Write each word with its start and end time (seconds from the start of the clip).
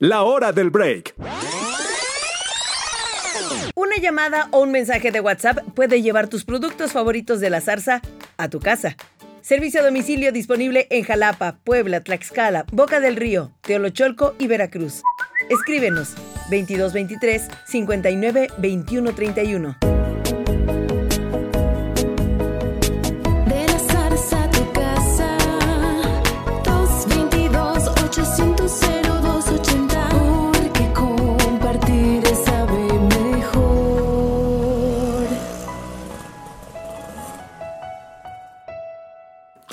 La 0.00 0.22
hora 0.22 0.52
del 0.52 0.70
break. 0.70 1.16
Una 3.74 3.96
llamada 3.96 4.46
o 4.52 4.60
un 4.60 4.70
mensaje 4.70 5.10
de 5.10 5.18
WhatsApp 5.18 5.58
puede 5.74 6.02
llevar 6.02 6.28
tus 6.28 6.44
productos 6.44 6.92
favoritos 6.92 7.40
de 7.40 7.50
la 7.50 7.60
zarza 7.60 8.00
a 8.36 8.48
tu 8.48 8.60
casa. 8.60 8.96
Servicio 9.40 9.80
a 9.80 9.84
domicilio 9.84 10.30
disponible 10.30 10.86
en 10.90 11.02
Jalapa, 11.02 11.58
Puebla, 11.64 12.00
Tlaxcala, 12.04 12.64
Boca 12.70 13.00
del 13.00 13.16
Río, 13.16 13.50
Teolocholco 13.62 14.36
y 14.38 14.46
Veracruz. 14.46 15.02
Escríbenos 15.50 16.14
2223 16.48 17.48
59 17.66 18.50
21 18.56 19.14
31. 19.16 19.97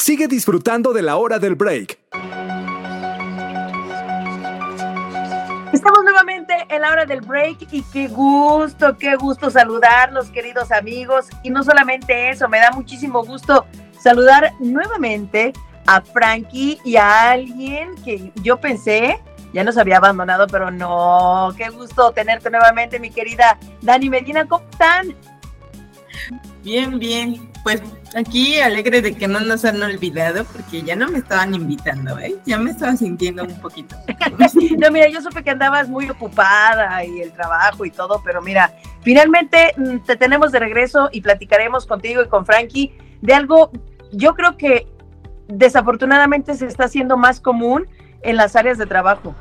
Sigue 0.06 0.28
disfrutando 0.28 0.94
de 0.94 1.02
la 1.02 1.16
hora 1.16 1.40
del 1.40 1.56
break. 1.56 1.98
Estamos 5.74 6.04
nuevamente 6.04 6.54
en 6.70 6.82
la 6.84 6.92
hora 6.92 7.06
del 7.08 7.22
break 7.22 7.70
y 7.72 7.82
qué 7.92 8.08
gusto, 8.10 8.96
qué 9.00 9.16
gusto 9.16 9.50
saludarlos, 9.50 10.30
queridos 10.30 10.72
amigos. 10.72 11.26
Y 11.42 11.50
no 11.50 11.64
solamente 11.64 12.30
eso, 12.30 12.48
me 12.48 12.60
da 12.60 12.70
muchísimo 12.70 13.26
gusto 13.26 13.66
saludar 14.00 14.54
nuevamente 14.60 15.54
a 15.88 16.02
Frankie 16.02 16.80
y 16.86 16.98
a 16.98 17.32
alguien 17.32 17.96
que 18.04 18.32
yo 18.44 18.58
pensé 18.62 19.20
ya 19.54 19.64
nos 19.64 19.76
había 19.76 19.98
abandonado, 19.98 20.46
pero 20.46 20.70
no. 20.70 21.50
Qué 21.58 21.70
gusto 21.70 22.12
tenerte 22.12 22.52
nuevamente, 22.52 23.00
mi 23.00 23.10
querida 23.10 23.58
Dani 23.82 24.10
Medina. 24.12 24.46
¿Cómo 24.48 24.66
están? 24.70 25.16
Bien, 26.66 26.98
bien. 26.98 27.48
Pues 27.64 27.84
aquí 28.16 28.60
alegre 28.60 29.00
de 29.04 29.16
que 29.16 29.28
no 29.28 29.40
nos 29.40 29.64
han 29.66 29.82
olvidado 29.84 30.46
porque 30.46 30.82
ya 30.82 30.96
no 30.96 31.08
me 31.08 31.20
estaban 31.20 31.54
invitando, 31.54 32.18
¿eh? 32.18 32.36
Ya 32.44 32.58
me 32.58 32.72
estaba 32.72 32.96
sintiendo 32.98 33.44
un 33.44 33.62
poquito. 33.62 33.96
No, 34.78 34.92
mira, 34.92 35.08
yo 35.08 35.22
supe 35.22 35.44
que 35.44 35.52
andabas 35.52 35.88
muy 35.88 36.10
ocupada 36.10 37.04
y 37.06 37.22
el 37.22 37.32
trabajo 37.32 37.86
y 37.86 37.92
todo, 37.92 38.22
pero 38.24 38.42
mira, 38.42 38.74
finalmente 39.02 39.74
mm, 39.78 40.00
te 40.06 40.16
tenemos 40.16 40.52
de 40.52 40.60
regreso 40.60 41.10
y 41.12 41.22
platicaremos 41.22 41.86
contigo 41.86 42.24
y 42.24 42.28
con 42.28 42.46
Frankie 42.46 42.98
de 43.22 43.34
algo, 43.34 43.72
yo 44.12 44.34
creo 44.34 44.58
que 44.58 44.88
desafortunadamente 45.48 46.56
se 46.56 46.66
está 46.66 46.86
haciendo 46.86 47.16
más 47.16 47.40
común 47.40 47.88
en 48.22 48.36
las 48.38 48.56
áreas 48.56 48.78
de 48.78 48.86
trabajo. 48.86 49.36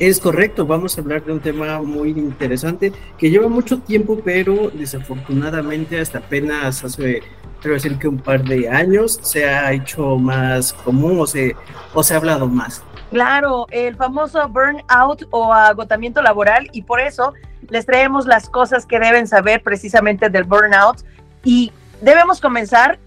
Es 0.00 0.18
correcto, 0.18 0.66
vamos 0.66 0.98
a 0.98 1.02
hablar 1.02 1.24
de 1.24 1.32
un 1.32 1.40
tema 1.40 1.80
muy 1.80 2.10
interesante 2.10 2.92
que 3.16 3.30
lleva 3.30 3.48
mucho 3.48 3.78
tiempo, 3.78 4.20
pero 4.24 4.70
desafortunadamente 4.70 6.00
hasta 6.00 6.18
apenas 6.18 6.82
hace, 6.82 7.22
creo 7.62 7.74
decir 7.74 7.96
que 7.98 8.08
un 8.08 8.18
par 8.18 8.42
de 8.42 8.68
años 8.68 9.20
se 9.22 9.48
ha 9.48 9.72
hecho 9.72 10.16
más 10.16 10.72
común 10.72 11.20
o 11.20 11.26
se, 11.26 11.54
o 11.92 12.02
se 12.02 12.14
ha 12.14 12.16
hablado 12.16 12.48
más. 12.48 12.82
Claro, 13.10 13.66
el 13.70 13.94
famoso 13.94 14.48
burnout 14.48 15.28
o 15.30 15.52
agotamiento 15.52 16.20
laboral 16.22 16.68
y 16.72 16.82
por 16.82 16.98
eso 16.98 17.32
les 17.68 17.86
traemos 17.86 18.26
las 18.26 18.48
cosas 18.50 18.86
que 18.86 18.98
deben 18.98 19.28
saber 19.28 19.62
precisamente 19.62 20.28
del 20.28 20.42
burnout 20.42 21.04
y 21.44 21.70
debemos 22.00 22.40
comenzar 22.40 22.98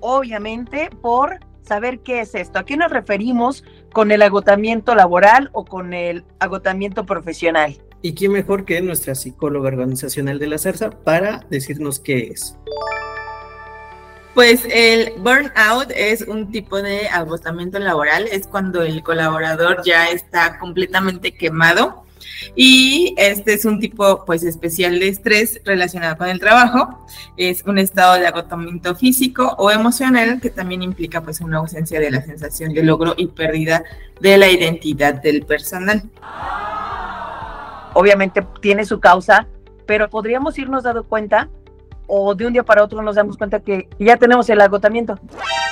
obviamente 0.00 0.90
por 1.00 1.38
saber 1.62 2.00
qué 2.00 2.20
es 2.20 2.34
esto. 2.34 2.58
¿A 2.58 2.64
qué 2.64 2.76
nos 2.76 2.90
referimos 2.90 3.64
con 3.92 4.10
el 4.10 4.22
agotamiento 4.22 4.94
laboral 4.94 5.50
o 5.52 5.64
con 5.64 5.94
el 5.94 6.24
agotamiento 6.38 7.06
profesional? 7.06 7.76
¿Y 8.02 8.14
quién 8.14 8.32
mejor 8.32 8.64
que 8.64 8.80
nuestra 8.82 9.14
psicóloga 9.14 9.68
organizacional 9.68 10.38
de 10.38 10.48
la 10.48 10.58
CERSA 10.58 10.90
para 10.90 11.46
decirnos 11.50 12.00
qué 12.00 12.32
es? 12.32 12.56
Pues 14.34 14.66
el 14.70 15.12
burnout 15.18 15.90
es 15.94 16.22
un 16.22 16.50
tipo 16.50 16.80
de 16.80 17.06
agotamiento 17.08 17.78
laboral, 17.78 18.26
es 18.32 18.46
cuando 18.46 18.82
el 18.82 19.02
colaborador 19.02 19.82
ya 19.84 20.08
está 20.08 20.58
completamente 20.58 21.32
quemado 21.32 22.01
y 22.54 23.14
este 23.16 23.54
es 23.54 23.64
un 23.64 23.80
tipo 23.80 24.24
pues 24.24 24.42
especial 24.42 24.98
de 24.98 25.08
estrés 25.08 25.60
relacionado 25.64 26.16
con 26.16 26.28
el 26.28 26.40
trabajo, 26.40 27.06
es 27.36 27.62
un 27.64 27.78
estado 27.78 28.14
de 28.14 28.26
agotamiento 28.26 28.94
físico 28.94 29.54
o 29.58 29.70
emocional 29.70 30.40
que 30.40 30.50
también 30.50 30.82
implica 30.82 31.22
pues 31.22 31.40
una 31.40 31.58
ausencia 31.58 32.00
de 32.00 32.10
la 32.10 32.22
sensación 32.22 32.72
de 32.72 32.82
logro 32.82 33.14
y 33.16 33.28
pérdida 33.28 33.84
de 34.20 34.38
la 34.38 34.48
identidad 34.48 35.14
del 35.14 35.44
personal. 35.44 36.02
Obviamente 37.94 38.46
tiene 38.60 38.84
su 38.84 39.00
causa, 39.00 39.46
pero 39.86 40.08
podríamos 40.08 40.58
irnos 40.58 40.84
dando 40.84 41.04
cuenta 41.04 41.48
o 42.06 42.34
de 42.34 42.46
un 42.46 42.52
día 42.52 42.62
para 42.62 42.84
otro 42.84 43.00
nos 43.02 43.16
damos 43.16 43.36
cuenta 43.36 43.60
que 43.60 43.88
ya 43.98 44.16
tenemos 44.16 44.48
el 44.50 44.60
agotamiento. 44.60 45.18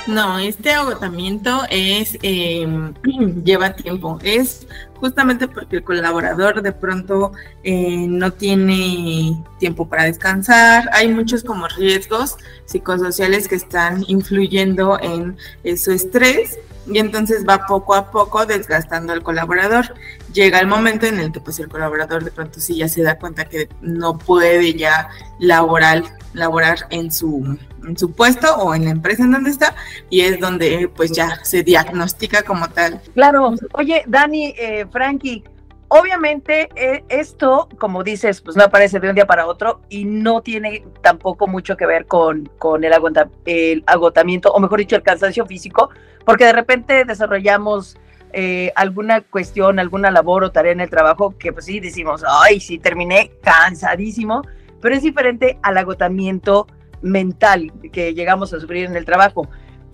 No, 0.07 0.39
este 0.39 0.71
agotamiento 0.71 1.61
es 1.69 2.17
eh, 2.23 2.67
lleva 3.43 3.75
tiempo. 3.75 4.17
Es 4.23 4.67
justamente 4.95 5.47
porque 5.47 5.77
el 5.77 5.83
colaborador 5.83 6.61
de 6.61 6.71
pronto 6.71 7.33
eh, 7.63 8.07
no 8.07 8.31
tiene 8.33 9.43
tiempo 9.59 9.87
para 9.87 10.05
descansar. 10.05 10.89
Hay 10.93 11.07
muchos 11.07 11.43
como 11.43 11.67
riesgos 11.67 12.37
psicosociales 12.65 13.47
que 13.47 13.55
están 13.55 14.03
influyendo 14.07 14.99
en 14.99 15.37
eh, 15.63 15.77
su 15.77 15.91
estrés 15.91 16.57
y 16.87 16.97
entonces 16.97 17.45
va 17.47 17.67
poco 17.67 17.93
a 17.93 18.09
poco 18.09 18.45
desgastando 18.47 19.13
al 19.13 19.21
colaborador. 19.21 19.93
Llega 20.33 20.59
el 20.59 20.67
momento 20.67 21.05
en 21.05 21.19
el 21.19 21.31
que 21.31 21.41
pues 21.41 21.59
el 21.59 21.69
colaborador 21.69 22.23
de 22.23 22.31
pronto 22.31 22.59
sí 22.59 22.77
ya 22.77 22.87
se 22.87 23.03
da 23.03 23.19
cuenta 23.19 23.45
que 23.45 23.69
no 23.81 24.17
puede 24.17 24.73
ya 24.73 25.09
laboral, 25.39 26.05
laborar 26.33 26.87
en 26.89 27.11
su, 27.11 27.57
en 27.87 27.97
su 27.97 28.11
puesto 28.11 28.55
o 28.57 28.73
en 28.75 28.85
la 28.85 28.91
empresa 28.91 29.23
en 29.23 29.31
donde 29.31 29.49
está 29.49 29.75
y 30.09 30.21
es 30.21 30.39
donde 30.39 30.89
pues 30.95 31.11
ya 31.11 31.43
se 31.43 31.63
diagnostica 31.63 32.43
como 32.43 32.69
tal. 32.69 33.01
Claro, 33.13 33.53
oye 33.73 34.03
Dani, 34.07 34.53
eh, 34.57 34.85
Frankie, 34.91 35.43
obviamente 35.87 36.69
eh, 36.75 37.03
esto, 37.09 37.67
como 37.77 38.03
dices, 38.03 38.41
pues 38.41 38.55
no 38.55 38.63
aparece 38.63 38.99
de 38.99 39.09
un 39.09 39.15
día 39.15 39.25
para 39.27 39.45
otro 39.45 39.81
y 39.89 40.05
no 40.05 40.41
tiene 40.41 40.85
tampoco 41.01 41.47
mucho 41.47 41.75
que 41.75 41.85
ver 41.85 42.05
con, 42.05 42.49
con 42.57 42.83
el, 42.83 42.93
agota- 42.93 43.29
el 43.45 43.83
agotamiento, 43.85 44.51
o 44.51 44.59
mejor 44.59 44.79
dicho, 44.79 44.95
el 44.95 45.03
cansancio 45.03 45.45
físico, 45.45 45.89
porque 46.25 46.45
de 46.45 46.53
repente 46.53 47.03
desarrollamos 47.03 47.97
eh, 48.31 48.71
alguna 48.75 49.19
cuestión, 49.19 49.79
alguna 49.79 50.11
labor 50.11 50.45
o 50.45 50.51
tarea 50.51 50.71
en 50.71 50.79
el 50.79 50.89
trabajo 50.89 51.35
que 51.37 51.51
pues 51.51 51.65
sí 51.65 51.81
decimos, 51.81 52.23
ay, 52.25 52.61
sí, 52.61 52.79
terminé 52.79 53.31
cansadísimo, 53.43 54.43
pero 54.79 54.95
es 54.95 55.01
diferente 55.03 55.59
al 55.61 55.77
agotamiento 55.77 56.67
mental 57.01 57.71
que 57.91 58.13
llegamos 58.13 58.53
a 58.53 58.59
sufrir 58.59 58.85
en 58.85 58.95
el 58.95 59.05
trabajo. 59.05 59.47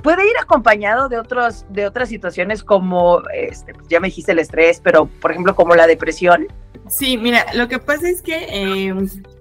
Puede 0.04 0.28
ir 0.28 0.36
acompañado 0.42 1.10
de, 1.10 1.18
otros, 1.18 1.66
de 1.70 1.88
otras 1.88 2.10
situaciones 2.10 2.64
como, 2.64 3.24
este, 3.34 3.74
pues, 3.74 3.88
ya 3.88 4.00
me 4.00 4.08
dijiste 4.08 4.32
el 4.32 4.40
estrés, 4.40 4.80
pero 4.84 5.08
por 5.08 5.32
ejemplo 5.32 5.56
como 5.56 5.76
la 5.76 5.88
depresión. 5.88 6.48
Sí, 6.88 7.18
mira, 7.18 7.46
lo 7.54 7.68
que 7.68 7.80
pasa 7.80 8.08
es 8.08 8.22
que 8.22 8.48
eh, 8.50 8.94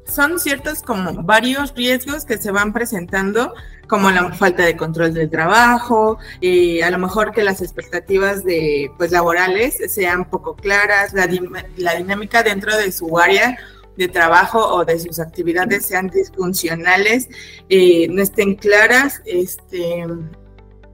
son 0.07 0.41
ciertos 0.41 0.83
como 0.83 1.23
varios 1.23 1.75
riesgos 1.75 2.25
que 2.25 2.39
se 2.39 2.51
van 2.51 2.73
presentando, 2.73 3.53
como 3.87 4.11
la 4.11 4.33
falta 4.33 4.65
de 4.65 4.77
control 4.77 5.15
del 5.15 5.31
trabajo, 5.31 6.19
eh, 6.41 6.83
a 6.83 6.91
lo 6.91 6.99
mejor 6.99 7.33
que 7.33 7.45
las 7.45 7.61
expectativas 7.63 8.43
de 8.43 8.91
pues 8.97 9.13
laborales 9.13 9.79
sean 9.93 10.29
poco 10.29 10.57
claras, 10.57 11.13
la, 11.13 11.29
la 11.77 11.95
dinámica 11.95 12.43
dentro 12.43 12.77
de 12.77 12.91
su 12.91 13.19
área 13.19 13.57
de 13.97 14.09
trabajo 14.09 14.59
o 14.59 14.85
de 14.85 14.99
sus 14.99 15.19
actividades 15.19 15.87
sean 15.87 16.09
disfuncionales, 16.09 17.29
eh, 17.69 18.09
no 18.09 18.23
estén 18.23 18.55
claras, 18.55 19.23
este 19.25 20.05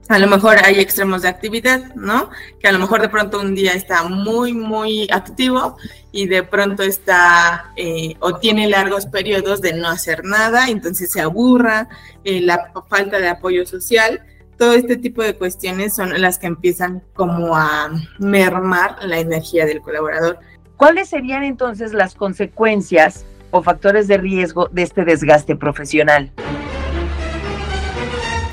a 0.09 0.19
lo 0.19 0.27
mejor 0.27 0.57
hay 0.63 0.79
extremos 0.79 1.21
de 1.21 1.29
actividad, 1.29 1.95
¿no? 1.95 2.29
Que 2.59 2.67
a 2.67 2.71
lo 2.73 2.79
mejor 2.79 3.01
de 3.01 3.09
pronto 3.09 3.39
un 3.39 3.55
día 3.55 3.73
está 3.73 4.03
muy, 4.03 4.53
muy 4.53 5.07
activo 5.09 5.77
y 6.11 6.27
de 6.27 6.43
pronto 6.43 6.83
está 6.83 7.71
eh, 7.77 8.15
o 8.19 8.37
tiene 8.37 8.67
largos 8.67 9.05
periodos 9.05 9.61
de 9.61 9.73
no 9.73 9.87
hacer 9.87 10.25
nada, 10.25 10.67
entonces 10.67 11.11
se 11.11 11.21
aburra, 11.21 11.87
eh, 12.25 12.41
la 12.41 12.71
falta 12.89 13.19
de 13.19 13.29
apoyo 13.29 13.65
social, 13.65 14.21
todo 14.57 14.73
este 14.73 14.97
tipo 14.97 15.23
de 15.23 15.35
cuestiones 15.35 15.95
son 15.95 16.21
las 16.21 16.37
que 16.37 16.47
empiezan 16.47 17.01
como 17.13 17.55
a 17.55 17.89
mermar 18.19 18.97
la 19.03 19.19
energía 19.19 19.65
del 19.65 19.81
colaborador. 19.81 20.39
¿Cuáles 20.77 21.09
serían 21.09 21.43
entonces 21.43 21.93
las 21.93 22.15
consecuencias 22.15 23.25
o 23.51 23.61
factores 23.61 24.07
de 24.07 24.17
riesgo 24.17 24.67
de 24.71 24.83
este 24.83 25.05
desgaste 25.05 25.55
profesional? 25.55 26.31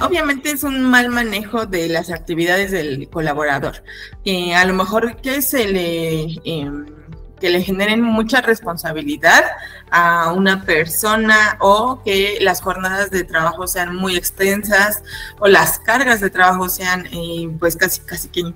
Obviamente 0.00 0.50
es 0.50 0.64
un 0.64 0.82
mal 0.82 1.11
manejo 1.11 1.67
de 1.67 1.88
las 1.88 2.11
actividades 2.11 2.70
del 2.70 3.08
colaborador. 3.11 3.82
Eh, 4.25 4.55
a 4.55 4.64
lo 4.64 4.75
mejor 4.75 5.17
que 5.17 5.43
se 5.43 5.69
le 5.69 6.22
eh, 6.44 6.70
que 7.40 7.50
le 7.50 7.62
generen 7.62 8.02
mucha 8.02 8.43
responsabilidad 8.43 9.43
a 9.90 10.32
una 10.32 10.64
persona 10.64 11.56
o 11.58 12.02
que 12.05 12.38
las 12.40 12.61
jornadas 12.61 13.11
de 13.11 13.25
trabajo 13.25 13.66
sean 13.66 13.96
muy 13.96 14.14
extensas 14.14 15.02
o 15.38 15.49
las 15.49 15.78
cargas 15.78 16.20
de 16.20 16.31
trabajo 16.31 16.69
sean 16.69 17.06
eh, 17.06 17.49
pues 17.58 17.76
casi 17.76 18.00
casi 18.02 18.28
que 18.28 18.52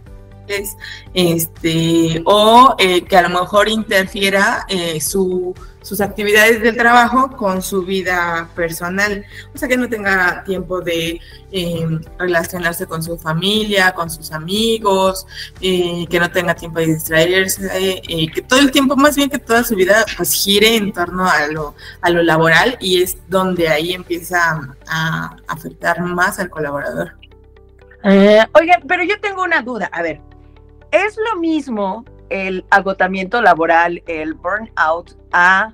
este, 1.13 2.23
o 2.25 2.75
eh, 2.79 3.03
que 3.03 3.17
a 3.17 3.23
lo 3.23 3.41
mejor 3.41 3.69
interfiera 3.69 4.67
eh, 4.69 5.01
su, 5.01 5.55
sus 5.83 6.01
actividades 6.01 6.61
del 6.63 6.77
trabajo 6.77 7.37
con 7.37 7.63
su 7.63 7.83
vida 7.83 8.49
personal, 8.55 9.25
o 9.55 9.59
sea 9.59 9.69
que 9.69 9.77
no 9.77 9.89
tenga 9.89 10.45
tiempo 10.45 10.81
de 10.81 11.21
eh, 11.53 11.87
relacionarse 12.19 12.87
con 12.87 13.03
su 13.03 13.19
familia, 13.19 13.93
con 13.93 14.11
sus 14.11 14.33
amigos, 14.33 15.27
eh, 15.61 16.07
que 16.09 16.21
no 16.21 16.31
tenga 16.31 16.55
tiempo 16.55 16.81
de 16.81 16.87
distraerse, 16.87 18.03
que 18.35 18.43
todo 18.43 18.61
el 18.61 18.71
tiempo, 18.71 18.97
más 18.97 19.17
bien 19.17 19.31
que 19.31 19.39
toda 19.39 19.65
su 19.65 19.75
vida, 19.75 20.05
pues 20.17 20.33
gire 20.33 20.77
en 20.77 20.93
torno 20.93 21.29
a 21.29 21.47
lo, 21.49 21.75
a 22.01 22.11
lo 22.11 22.23
laboral 22.23 22.77
y 22.81 23.03
es 23.03 23.19
donde 23.29 23.69
ahí 23.69 23.93
empieza 23.93 24.61
a 24.87 25.37
afectar 25.49 26.01
más 26.01 26.39
al 26.39 26.51
colaborador. 26.51 27.13
Eh, 28.05 28.45
oigan, 28.53 28.83
pero 28.87 29.03
yo 29.03 29.19
tengo 29.19 29.43
una 29.43 29.63
duda. 29.63 29.89
A 29.91 30.03
ver, 30.03 30.21
¿es 30.95 31.19
lo 31.19 31.41
mismo 31.41 32.05
el 32.31 32.65
agotamiento 32.71 33.43
laboral, 33.43 34.03
el 34.07 34.35
burnout, 34.35 35.19
a 35.33 35.73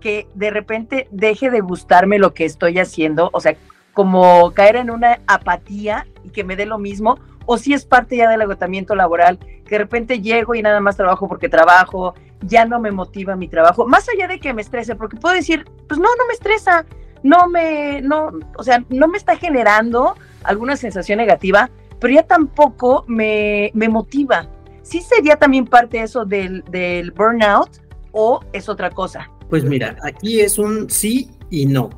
que 0.00 0.26
de 0.34 0.50
repente 0.50 1.08
deje 1.10 1.50
de 1.50 1.60
gustarme 1.60 2.18
lo 2.18 2.32
que 2.32 2.46
estoy 2.46 2.78
haciendo? 2.78 3.28
O 3.32 3.40
sea, 3.40 3.54
como 3.92 4.52
caer 4.52 4.76
en 4.76 4.90
una 4.90 5.20
apatía 5.26 6.06
y 6.24 6.30
que 6.30 6.42
me 6.42 6.56
dé 6.56 6.64
lo 6.64 6.78
mismo, 6.78 7.18
o 7.44 7.58
si 7.58 7.74
es 7.74 7.84
parte 7.84 8.16
ya 8.16 8.30
del 8.30 8.42
agotamiento 8.42 8.94
laboral, 8.94 9.38
que 9.38 9.70
de 9.70 9.78
repente 9.78 10.20
llego 10.20 10.54
y 10.54 10.62
nada 10.62 10.80
más 10.80 10.96
trabajo 10.96 11.28
porque 11.28 11.48
trabajo, 11.48 12.14
ya 12.40 12.64
no 12.64 12.80
me 12.80 12.90
motiva 12.90 13.36
mi 13.36 13.48
trabajo, 13.48 13.86
más 13.86 14.08
allá 14.08 14.26
de 14.26 14.40
que 14.40 14.54
me 14.54 14.62
estrese, 14.62 14.96
porque 14.96 15.16
puedo 15.16 15.34
decir, 15.34 15.66
pues 15.86 16.00
no, 16.00 16.08
no 16.16 16.26
me 16.26 16.32
estresa, 16.32 16.86
no 17.22 17.48
me, 17.48 18.00
no, 18.00 18.32
o 18.56 18.62
sea, 18.62 18.84
no 18.88 19.06
me 19.08 19.18
está 19.18 19.36
generando 19.36 20.14
alguna 20.44 20.76
sensación 20.76 21.18
negativa, 21.18 21.70
pero 22.00 22.14
ya 22.14 22.22
tampoco 22.22 23.04
me, 23.06 23.70
me 23.74 23.88
motiva. 23.88 24.48
¿Sí 24.82 25.00
sería 25.00 25.36
también 25.36 25.66
parte 25.66 26.00
eso 26.00 26.24
del, 26.24 26.62
del 26.70 27.10
burnout 27.10 27.70
o 28.12 28.40
es 28.52 28.68
otra 28.68 28.90
cosa? 28.90 29.30
Pues 29.48 29.64
mira, 29.64 29.96
aquí 30.02 30.40
es 30.40 30.58
un 30.58 30.88
sí 30.90 31.30
y 31.50 31.66
no. 31.66 31.90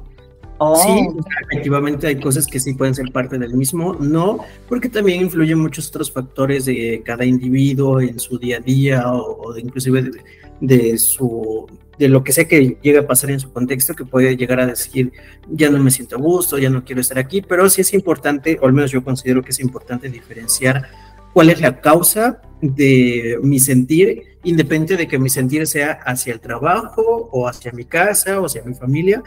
Oh, 0.60 0.74
Sí, 0.74 1.06
efectivamente 1.48 2.08
hay 2.08 2.18
cosas 2.18 2.46
que 2.46 2.58
sí 2.58 2.74
pueden 2.74 2.94
ser 2.94 3.12
parte 3.12 3.38
del 3.38 3.54
mismo, 3.54 3.94
no, 3.94 4.40
porque 4.68 4.88
también 4.88 5.22
influyen 5.22 5.58
muchos 5.60 5.88
otros 5.88 6.10
factores 6.10 6.64
de 6.64 7.00
cada 7.04 7.24
individuo 7.24 8.00
en 8.00 8.18
su 8.18 8.38
día 8.38 8.56
a 8.56 8.60
día 8.60 9.12
o, 9.12 9.40
o 9.40 9.52
de 9.52 9.60
inclusive 9.60 10.02
de, 10.02 10.24
de 10.60 10.98
su 10.98 11.66
de 11.98 12.08
lo 12.08 12.22
que 12.22 12.32
sea 12.32 12.46
que 12.46 12.78
llegue 12.80 12.98
a 12.98 13.06
pasar 13.06 13.30
en 13.30 13.40
su 13.40 13.52
contexto 13.52 13.94
que 13.94 14.04
puede 14.04 14.36
llegar 14.36 14.60
a 14.60 14.66
decir 14.66 15.12
ya 15.50 15.68
no 15.70 15.78
me 15.78 15.90
siento 15.90 16.16
a 16.16 16.18
gusto, 16.18 16.58
ya 16.58 16.70
no 16.70 16.84
quiero 16.84 17.00
estar 17.00 17.18
aquí, 17.18 17.42
pero 17.42 17.68
sí 17.68 17.80
es 17.80 17.92
importante, 17.94 18.58
o 18.60 18.66
al 18.66 18.72
menos 18.72 18.90
yo 18.90 19.02
considero 19.02 19.42
que 19.42 19.50
es 19.50 19.60
importante 19.60 20.08
diferenciar 20.08 20.88
cuál 21.32 21.50
es 21.50 21.60
la 21.60 21.80
causa 21.80 22.40
de 22.60 23.38
mi 23.42 23.60
sentir, 23.60 24.38
independiente 24.44 24.96
de 24.96 25.08
que 25.08 25.18
mi 25.18 25.28
sentir 25.28 25.66
sea 25.66 25.92
hacia 26.04 26.32
el 26.32 26.40
trabajo 26.40 27.28
o 27.32 27.48
hacia 27.48 27.72
mi 27.72 27.84
casa 27.84 28.40
o 28.40 28.46
hacia 28.46 28.62
mi 28.62 28.74
familia, 28.74 29.22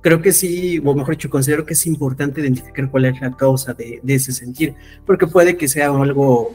creo 0.00 0.20
que 0.20 0.32
sí, 0.32 0.80
o 0.84 0.94
mejor 0.94 1.16
dicho, 1.16 1.30
considero 1.30 1.64
que 1.64 1.74
es 1.74 1.86
importante 1.86 2.40
identificar 2.40 2.90
cuál 2.90 3.06
es 3.06 3.20
la 3.20 3.36
causa 3.36 3.72
de, 3.72 4.00
de 4.02 4.14
ese 4.14 4.32
sentir, 4.32 4.74
porque 5.06 5.26
puede 5.26 5.56
que 5.56 5.68
sea 5.68 5.88
algo 5.88 6.54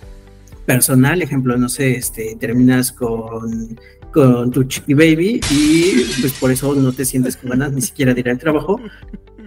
personal, 0.67 1.21
ejemplo, 1.21 1.57
no 1.57 1.69
sé, 1.69 1.95
este, 1.95 2.35
terminas 2.35 2.91
con, 2.91 3.79
con 4.13 4.51
tu 4.51 4.63
chiqui 4.63 4.93
baby 4.93 5.41
y 5.51 6.05
pues 6.21 6.33
por 6.33 6.51
eso 6.51 6.73
no 6.75 6.91
te 6.91 7.05
sientes 7.05 7.37
con 7.37 7.51
ganas 7.51 7.71
ni 7.71 7.81
siquiera 7.81 8.13
de 8.13 8.19
ir 8.21 8.29
al 8.29 8.37
trabajo, 8.37 8.79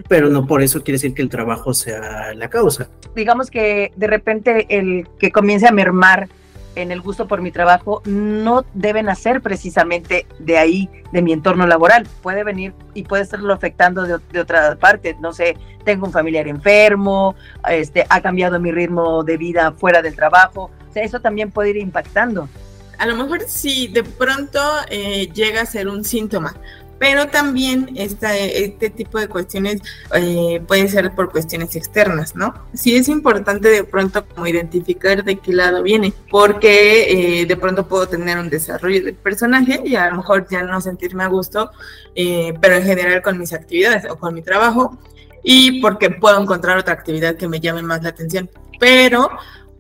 pero 0.09 0.29
no 0.29 0.47
por 0.47 0.63
eso 0.63 0.83
quiere 0.83 0.97
decir 0.97 1.15
que 1.15 1.23
el 1.23 1.29
trabajo 1.29 1.75
sea 1.75 2.35
la 2.35 2.49
causa. 2.49 2.89
digamos 3.15 3.51
que 3.51 3.93
de 3.97 4.07
repente 4.07 4.67
el 4.69 5.07
que 5.19 5.31
comience 5.31 5.67
a 5.67 5.73
mermar 5.73 6.29
en 6.77 6.93
el 6.93 7.01
gusto 7.01 7.27
por 7.27 7.43
mi 7.43 7.51
trabajo 7.51 8.03
no 8.05 8.65
debe 8.75 9.03
nacer 9.03 9.41
precisamente 9.41 10.27
de 10.39 10.59
ahí, 10.59 10.89
de 11.13 11.23
mi 11.23 11.33
entorno 11.33 11.67
laboral. 11.67 12.07
Puede 12.23 12.45
venir 12.45 12.73
y 12.95 13.03
puede 13.03 13.25
estarlo 13.25 13.53
afectando 13.53 14.03
de, 14.03 14.19
de 14.33 14.41
otra 14.41 14.77
parte. 14.77 15.17
No 15.21 15.33
sé, 15.33 15.57
tengo 15.85 16.07
un 16.07 16.13
familiar 16.13 16.47
enfermo, 16.49 17.35
este, 17.69 18.07
ha 18.09 18.21
cambiado 18.21 18.61
mi 18.61 18.71
ritmo 18.71 19.25
de 19.25 19.37
vida 19.37 19.73
fuera 19.73 20.01
del 20.03 20.15
trabajo. 20.15 20.71
O 20.89 20.93
sea, 20.93 21.03
eso 21.03 21.21
también 21.21 21.51
puede 21.51 21.71
ir 21.71 21.77
impactando. 21.79 22.49
A 23.01 23.07
lo 23.07 23.17
mejor 23.17 23.41
sí, 23.49 23.89
de 23.89 24.05
pronto 24.05 24.61
eh, 24.91 25.31
llega 25.33 25.63
a 25.63 25.67
ser 25.67 25.89
un 25.89 26.05
síntoma, 26.05 26.55
pero 26.99 27.29
también 27.29 27.93
esta, 27.97 28.37
este 28.37 28.91
tipo 28.91 29.19
de 29.19 29.27
cuestiones 29.27 29.81
eh, 30.15 30.63
pueden 30.69 30.87
ser 30.87 31.15
por 31.15 31.33
cuestiones 31.33 31.75
externas, 31.75 32.37
¿no? 32.37 32.53
Sí 32.75 32.95
es 32.95 33.09
importante 33.09 33.71
de 33.71 33.85
pronto 33.85 34.27
como 34.27 34.47
identificar 34.47 35.25
de 35.25 35.37
qué 35.37 35.55
lado 35.55 35.83
viene, 35.83 36.13
porque 36.31 37.41
eh, 37.41 37.47
de 37.47 37.57
pronto 37.57 37.89
puedo 37.89 38.07
tener 38.07 38.37
un 38.37 38.51
desarrollo 38.51 39.03
del 39.03 39.15
personaje 39.15 39.81
y 39.83 39.95
a 39.95 40.11
lo 40.11 40.19
mejor 40.19 40.47
ya 40.51 40.63
no 40.63 40.79
sentirme 40.83 41.25
a 41.25 41.29
gusto, 41.29 41.71
eh, 42.15 42.53
pero 42.61 42.75
en 42.75 42.83
general 42.83 43.23
con 43.23 43.39
mis 43.39 43.55
actividades 43.55 44.05
o 44.11 44.19
con 44.19 44.35
mi 44.35 44.43
trabajo, 44.43 44.99
y 45.43 45.81
porque 45.81 46.11
puedo 46.11 46.39
encontrar 46.39 46.77
otra 46.77 46.93
actividad 46.93 47.37
que 47.37 47.49
me 47.49 47.61
llame 47.61 47.81
más 47.81 48.03
la 48.03 48.11
atención, 48.11 48.51
pero 48.79 49.31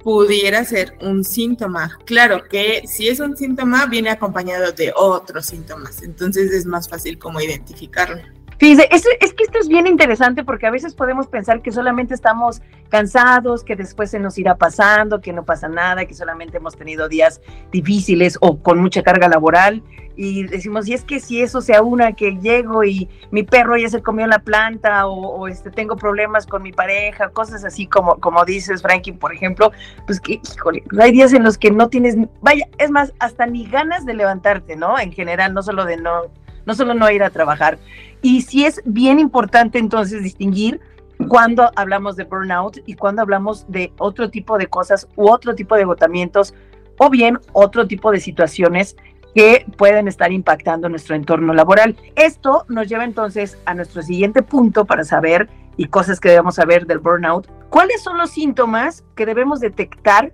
pudiera 0.02 0.64
ser 0.64 0.96
un 1.00 1.24
síntoma. 1.24 1.98
Claro 2.04 2.44
que 2.48 2.82
si 2.86 3.08
es 3.08 3.20
un 3.20 3.36
síntoma, 3.36 3.86
viene 3.86 4.10
acompañado 4.10 4.72
de 4.72 4.92
otros 4.96 5.46
síntomas, 5.46 6.02
entonces 6.02 6.52
es 6.52 6.66
más 6.66 6.88
fácil 6.88 7.18
como 7.18 7.40
identificarlo. 7.40 8.20
Fíjese, 8.60 8.88
es, 8.90 9.04
es 9.20 9.32
que 9.32 9.44
esto 9.44 9.58
es 9.58 9.68
bien 9.68 9.86
interesante 9.86 10.44
porque 10.44 10.66
a 10.66 10.70
veces 10.70 10.94
podemos 10.94 11.28
pensar 11.28 11.62
que 11.62 11.72
solamente 11.72 12.12
estamos 12.12 12.60
cansados, 12.90 13.64
que 13.64 13.74
después 13.74 14.10
se 14.10 14.18
nos 14.18 14.36
irá 14.36 14.56
pasando, 14.56 15.22
que 15.22 15.32
no 15.32 15.46
pasa 15.46 15.66
nada, 15.66 16.04
que 16.04 16.12
solamente 16.12 16.58
hemos 16.58 16.76
tenido 16.76 17.08
días 17.08 17.40
difíciles 17.72 18.36
o 18.42 18.58
con 18.58 18.78
mucha 18.78 19.02
carga 19.02 19.28
laboral. 19.28 19.82
Y 20.22 20.42
decimos, 20.42 20.86
y 20.86 20.92
es 20.92 21.02
que 21.02 21.18
si 21.18 21.40
eso 21.40 21.62
sea 21.62 21.80
una 21.80 22.12
que 22.12 22.32
llego 22.32 22.84
y 22.84 23.08
mi 23.30 23.42
perro 23.42 23.78
ya 23.78 23.88
se 23.88 24.02
comió 24.02 24.26
la 24.26 24.40
planta 24.40 25.06
o, 25.06 25.14
o 25.14 25.48
este, 25.48 25.70
tengo 25.70 25.96
problemas 25.96 26.46
con 26.46 26.62
mi 26.62 26.72
pareja, 26.72 27.30
cosas 27.30 27.64
así 27.64 27.86
como, 27.86 28.16
como 28.20 28.44
dices, 28.44 28.82
Frankie, 28.82 29.12
por 29.12 29.32
ejemplo, 29.32 29.72
pues 30.04 30.20
que, 30.20 30.38
híjole, 30.54 30.84
pues 30.90 31.00
hay 31.00 31.12
días 31.12 31.32
en 31.32 31.42
los 31.42 31.56
que 31.56 31.70
no 31.70 31.88
tienes, 31.88 32.16
vaya, 32.42 32.68
es 32.76 32.90
más, 32.90 33.14
hasta 33.18 33.46
ni 33.46 33.64
ganas 33.64 34.04
de 34.04 34.12
levantarte, 34.12 34.76
¿no? 34.76 34.98
En 34.98 35.10
general, 35.10 35.54
no 35.54 35.62
solo 35.62 35.86
de 35.86 35.96
no, 35.96 36.24
no 36.66 36.74
solo 36.74 36.92
no 36.92 37.10
ir 37.10 37.22
a 37.22 37.30
trabajar. 37.30 37.78
Y 38.20 38.42
sí 38.42 38.66
es 38.66 38.82
bien 38.84 39.20
importante 39.20 39.78
entonces 39.78 40.22
distinguir 40.22 40.82
cuando 41.28 41.70
hablamos 41.76 42.16
de 42.16 42.24
burnout 42.24 42.76
y 42.84 42.92
cuando 42.92 43.22
hablamos 43.22 43.64
de 43.72 43.90
otro 43.96 44.28
tipo 44.28 44.58
de 44.58 44.66
cosas 44.66 45.08
u 45.16 45.30
otro 45.30 45.54
tipo 45.54 45.76
de 45.76 45.84
agotamientos 45.84 46.52
o 46.98 47.08
bien 47.08 47.38
otro 47.54 47.86
tipo 47.86 48.12
de 48.12 48.20
situaciones 48.20 48.96
que 49.34 49.66
pueden 49.76 50.08
estar 50.08 50.32
impactando 50.32 50.88
nuestro 50.88 51.14
entorno 51.14 51.54
laboral. 51.54 51.96
Esto 52.16 52.64
nos 52.68 52.88
lleva 52.88 53.04
entonces 53.04 53.58
a 53.64 53.74
nuestro 53.74 54.02
siguiente 54.02 54.42
punto 54.42 54.84
para 54.84 55.04
saber 55.04 55.48
y 55.76 55.86
cosas 55.86 56.20
que 56.20 56.30
debemos 56.30 56.56
saber 56.56 56.86
del 56.86 56.98
burnout. 56.98 57.46
¿Cuáles 57.68 58.02
son 58.02 58.18
los 58.18 58.30
síntomas 58.30 59.04
que 59.14 59.26
debemos 59.26 59.60
detectar 59.60 60.32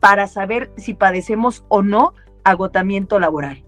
para 0.00 0.26
saber 0.26 0.70
si 0.76 0.94
padecemos 0.94 1.64
o 1.68 1.82
no 1.82 2.14
agotamiento 2.42 3.18
laboral? 3.18 3.64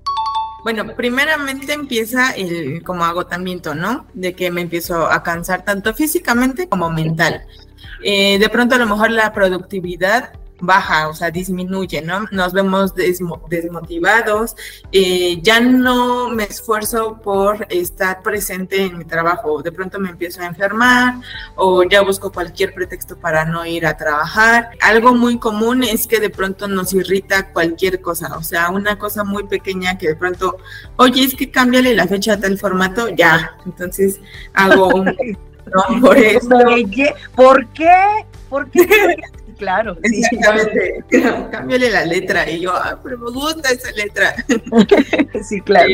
Bueno, 0.64 0.84
primeramente 0.96 1.72
empieza 1.72 2.32
el 2.32 2.82
como 2.82 3.04
agotamiento, 3.04 3.74
¿no? 3.76 4.06
De 4.14 4.34
que 4.34 4.50
me 4.50 4.62
empiezo 4.62 5.06
a 5.06 5.22
cansar 5.22 5.64
tanto 5.64 5.94
físicamente 5.94 6.68
como 6.68 6.90
mental. 6.90 7.44
Eh, 8.02 8.38
de 8.38 8.48
pronto 8.48 8.74
a 8.74 8.78
lo 8.78 8.86
mejor 8.86 9.12
la 9.12 9.32
productividad 9.32 10.32
baja, 10.60 11.08
o 11.08 11.14
sea, 11.14 11.30
disminuye, 11.30 12.02
¿no? 12.02 12.26
Nos 12.30 12.52
vemos 12.52 12.94
desmo 12.94 13.42
desmotivados, 13.48 14.56
eh, 14.92 15.40
ya 15.42 15.60
no 15.60 16.30
me 16.30 16.44
esfuerzo 16.44 17.20
por 17.22 17.66
estar 17.70 18.22
presente 18.22 18.82
en 18.82 18.98
mi 18.98 19.04
trabajo, 19.04 19.62
de 19.62 19.72
pronto 19.72 19.98
me 19.98 20.10
empiezo 20.10 20.40
a 20.40 20.46
enfermar 20.46 21.16
o 21.56 21.82
ya 21.82 22.02
busco 22.02 22.32
cualquier 22.32 22.74
pretexto 22.74 23.16
para 23.16 23.44
no 23.44 23.66
ir 23.66 23.86
a 23.86 23.96
trabajar. 23.96 24.70
Algo 24.80 25.14
muy 25.14 25.38
común 25.38 25.82
es 25.82 26.06
que 26.06 26.20
de 26.20 26.30
pronto 26.30 26.68
nos 26.68 26.92
irrita 26.92 27.52
cualquier 27.52 28.00
cosa, 28.00 28.36
o 28.36 28.42
sea, 28.42 28.70
una 28.70 28.98
cosa 28.98 29.24
muy 29.24 29.44
pequeña 29.44 29.98
que 29.98 30.08
de 30.08 30.16
pronto, 30.16 30.56
oye, 30.96 31.24
es 31.24 31.34
que 31.34 31.50
cámbiale 31.50 31.94
la 31.94 32.06
fecha 32.06 32.34
a 32.34 32.40
tal 32.40 32.58
formato, 32.58 33.08
ya, 33.10 33.56
entonces 33.64 34.20
hago 34.54 34.88
un... 34.88 35.14
No, 35.66 36.00
por 36.00 36.16
eso. 36.16 36.48
¿Por 36.48 37.66
qué? 37.70 38.24
¿Por 38.48 38.70
qué? 38.70 39.16
Claro, 39.58 39.96
sí. 40.04 40.20
Exactamente. 40.20 41.04
Cámbiale 41.50 41.90
la 41.90 42.04
letra. 42.04 42.48
Y 42.50 42.60
yo, 42.60 42.72
ah, 42.74 42.98
pero 43.02 43.18
me 43.18 43.30
gusta 43.30 43.70
esa 43.70 43.90
letra. 43.92 44.34
sí, 45.42 45.60
claro. 45.60 45.90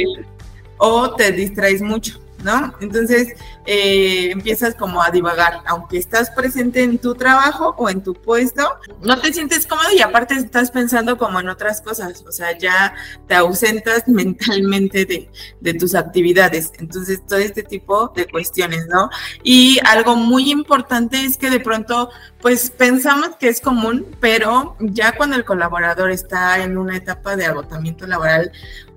O 0.79 1.15
te 1.15 1.33
distraes 1.33 1.81
mucho. 1.81 2.22
¿No? 2.43 2.75
Entonces 2.81 3.35
eh, 3.67 4.31
empiezas 4.31 4.75
como 4.75 5.03
a 5.03 5.11
divagar, 5.11 5.61
aunque 5.67 5.99
estás 5.99 6.31
presente 6.31 6.83
en 6.83 6.99
tu 6.99 7.15
trabajo 7.15 7.75
o 7.79 7.89
en 7.89 8.03
tu 8.03 8.15
puesto, 8.15 8.69
no 9.03 9.19
te 9.21 9.33
sientes 9.33 9.67
cómodo 9.67 9.89
y 9.97 10.01
aparte 10.01 10.35
estás 10.35 10.71
pensando 10.71 11.19
como 11.19 11.41
en 11.41 11.49
otras 11.49 11.81
cosas, 11.81 12.25
o 12.27 12.33
sea, 12.33 12.57
ya 12.59 12.95
te 13.27 13.35
ausentas 13.35 14.05
mentalmente 14.09 15.05
de, 15.05 15.31
de 15.61 15.75
tus 15.75 15.95
actividades. 15.95 16.73
Entonces, 16.79 17.25
todo 17.27 17.39
este 17.39 17.63
tipo 17.63 18.09
de 18.15 18.27
cuestiones, 18.27 18.87
¿no? 18.89 19.11
Y 19.43 19.79
algo 19.87 20.17
muy 20.17 20.51
importante 20.51 21.25
es 21.25 21.37
que 21.37 21.51
de 21.51 21.61
pronto, 21.61 22.11
pues 22.41 22.71
pensamos 22.71 23.37
que 23.39 23.49
es 23.49 23.61
común, 23.61 24.07
pero 24.21 24.77
ya 24.81 25.13
cuando 25.17 25.37
el 25.37 25.45
colaborador 25.45 26.11
está 26.11 26.63
en 26.63 26.79
una 26.79 26.97
etapa 26.97 27.37
de 27.37 27.47
agotamiento 27.47 28.07
laboral, 28.07 28.53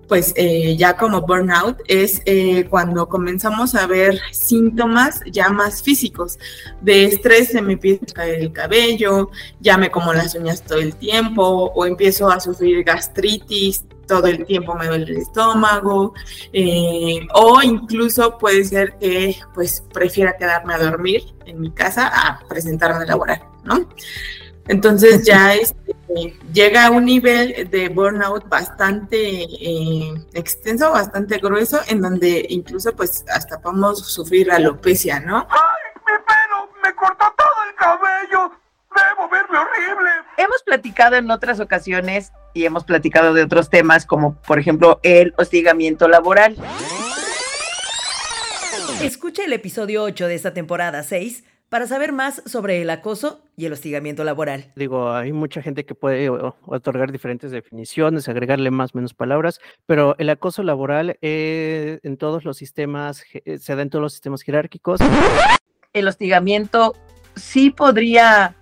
pues 0.08 0.34
eh, 0.36 0.76
ya 0.78 0.98
como 0.98 1.22
burnout 1.22 1.78
es 1.88 2.22
eh, 2.26 2.66
cuando 2.70 3.08
comenzamos 3.08 3.76
a 3.76 3.88
ver 3.88 4.20
síntomas 4.32 5.22
ya 5.32 5.50
más 5.50 5.82
físicos 5.82 6.38
de 6.82 7.06
estrés, 7.06 7.50
se 7.50 7.62
me 7.62 7.74
empieza 7.74 8.06
a 8.10 8.14
caer 8.14 8.40
el 8.42 8.52
cabello, 8.52 9.32
ya 9.60 9.78
me 9.78 9.90
como 9.90 10.14
las 10.14 10.36
uñas 10.36 10.62
todo 10.62 10.80
el 10.80 10.96
tiempo 10.96 11.44
o 11.44 11.86
empiezo 11.86 12.30
a 12.30 12.40
sufrir 12.40 12.84
gastritis, 12.84 13.86
todo 14.08 14.28
el 14.28 14.46
tiempo 14.46 14.76
me 14.76 14.88
duele 14.88 15.12
el 15.12 15.18
estómago 15.18 16.14
eh, 16.54 17.28
o 17.34 17.62
incluso 17.62 18.38
puede 18.38 18.64
ser 18.64 18.98
que 19.00 19.36
pues 19.54 19.84
prefiera 19.94 20.38
quedarme 20.38 20.76
a 20.76 20.80
dormir 20.80 21.24
en 21.46 21.60
mi 21.60 21.72
casa 21.72 22.08
a 22.08 22.40
presentarme 22.48 23.04
a 23.04 23.08
laborar, 23.08 23.48
¿no? 23.64 23.88
Entonces 24.68 25.26
ya 25.26 25.54
este, 25.56 25.96
llega 26.54 26.88
a 26.88 26.92
un 26.92 27.06
nivel 27.06 27.70
de 27.70 27.90
burnout 27.90 28.48
bastante 28.48 29.44
eh, 29.44 30.14
extenso, 30.34 30.92
bastante 30.92 31.38
grueso, 31.38 31.80
en 31.88 32.02
donde 32.02 32.46
incluso 32.50 32.96
pues 32.96 33.26
hasta 33.34 33.60
podemos 33.60 34.06
sufrir 34.12 34.52
alopecia, 34.52 35.20
¿no? 35.20 35.48
¡Ay, 35.50 36.02
mi 36.06 36.14
pelo! 36.26 36.70
¡Me 36.84 36.96
cortó 36.96 37.26
todo 37.38 37.70
el 37.70 37.76
cabello! 37.76 38.52
¡Debo 38.96 39.30
verme 39.30 39.58
horrible! 39.58 40.10
Hemos 40.38 40.64
platicado 40.64 41.16
en 41.16 41.30
otras 41.30 41.60
ocasiones 41.60 42.32
y 42.54 42.66
hemos 42.66 42.86
platicado 42.86 43.34
de 43.34 43.44
otros 43.44 43.70
temas 43.70 44.06
como 44.06 44.36
por 44.42 44.60
ejemplo 44.60 45.00
el 45.04 45.34
hostigamiento 45.38 46.08
laboral. 46.08 46.56
Escucha 49.02 49.44
el 49.44 49.54
episodio 49.54 50.04
8 50.04 50.28
de 50.28 50.36
esta 50.36 50.54
temporada 50.54 51.04
6 51.04 51.44
para 51.70 51.88
saber 51.88 52.12
más 52.14 52.42
sobre 52.46 52.82
el 52.82 52.90
acoso 52.90 53.42
y 53.58 53.66
el 53.66 53.74
hostigamiento 53.74 54.24
laboral. 54.24 54.72
Digo, 54.76 55.12
hay 55.12 55.34
mucha 55.34 55.62
gente 55.62 55.86
que 55.86 55.96
puede 55.96 56.30
o- 56.30 56.56
otorgar 56.66 57.12
diferentes 57.12 57.52
definiciones, 57.52 58.30
agregarle 58.30 58.72
más 58.72 58.94
o 58.94 58.98
menos 58.98 59.14
palabras, 59.14 59.60
pero 59.86 60.16
el 60.20 60.30
acoso 60.30 60.64
laboral 60.64 61.18
eh, 61.22 62.00
en 62.04 62.18
todos 62.18 62.46
los 62.46 62.58
sistemas, 62.58 63.24
eh, 63.34 63.58
se 63.58 63.76
da 63.76 63.82
en 63.82 63.90
todos 63.90 64.04
los 64.04 64.14
sistemas 64.14 64.42
jerárquicos. 64.42 65.00
El 65.94 66.08
hostigamiento 66.08 66.94
sí 67.36 67.72
podría 67.72 68.56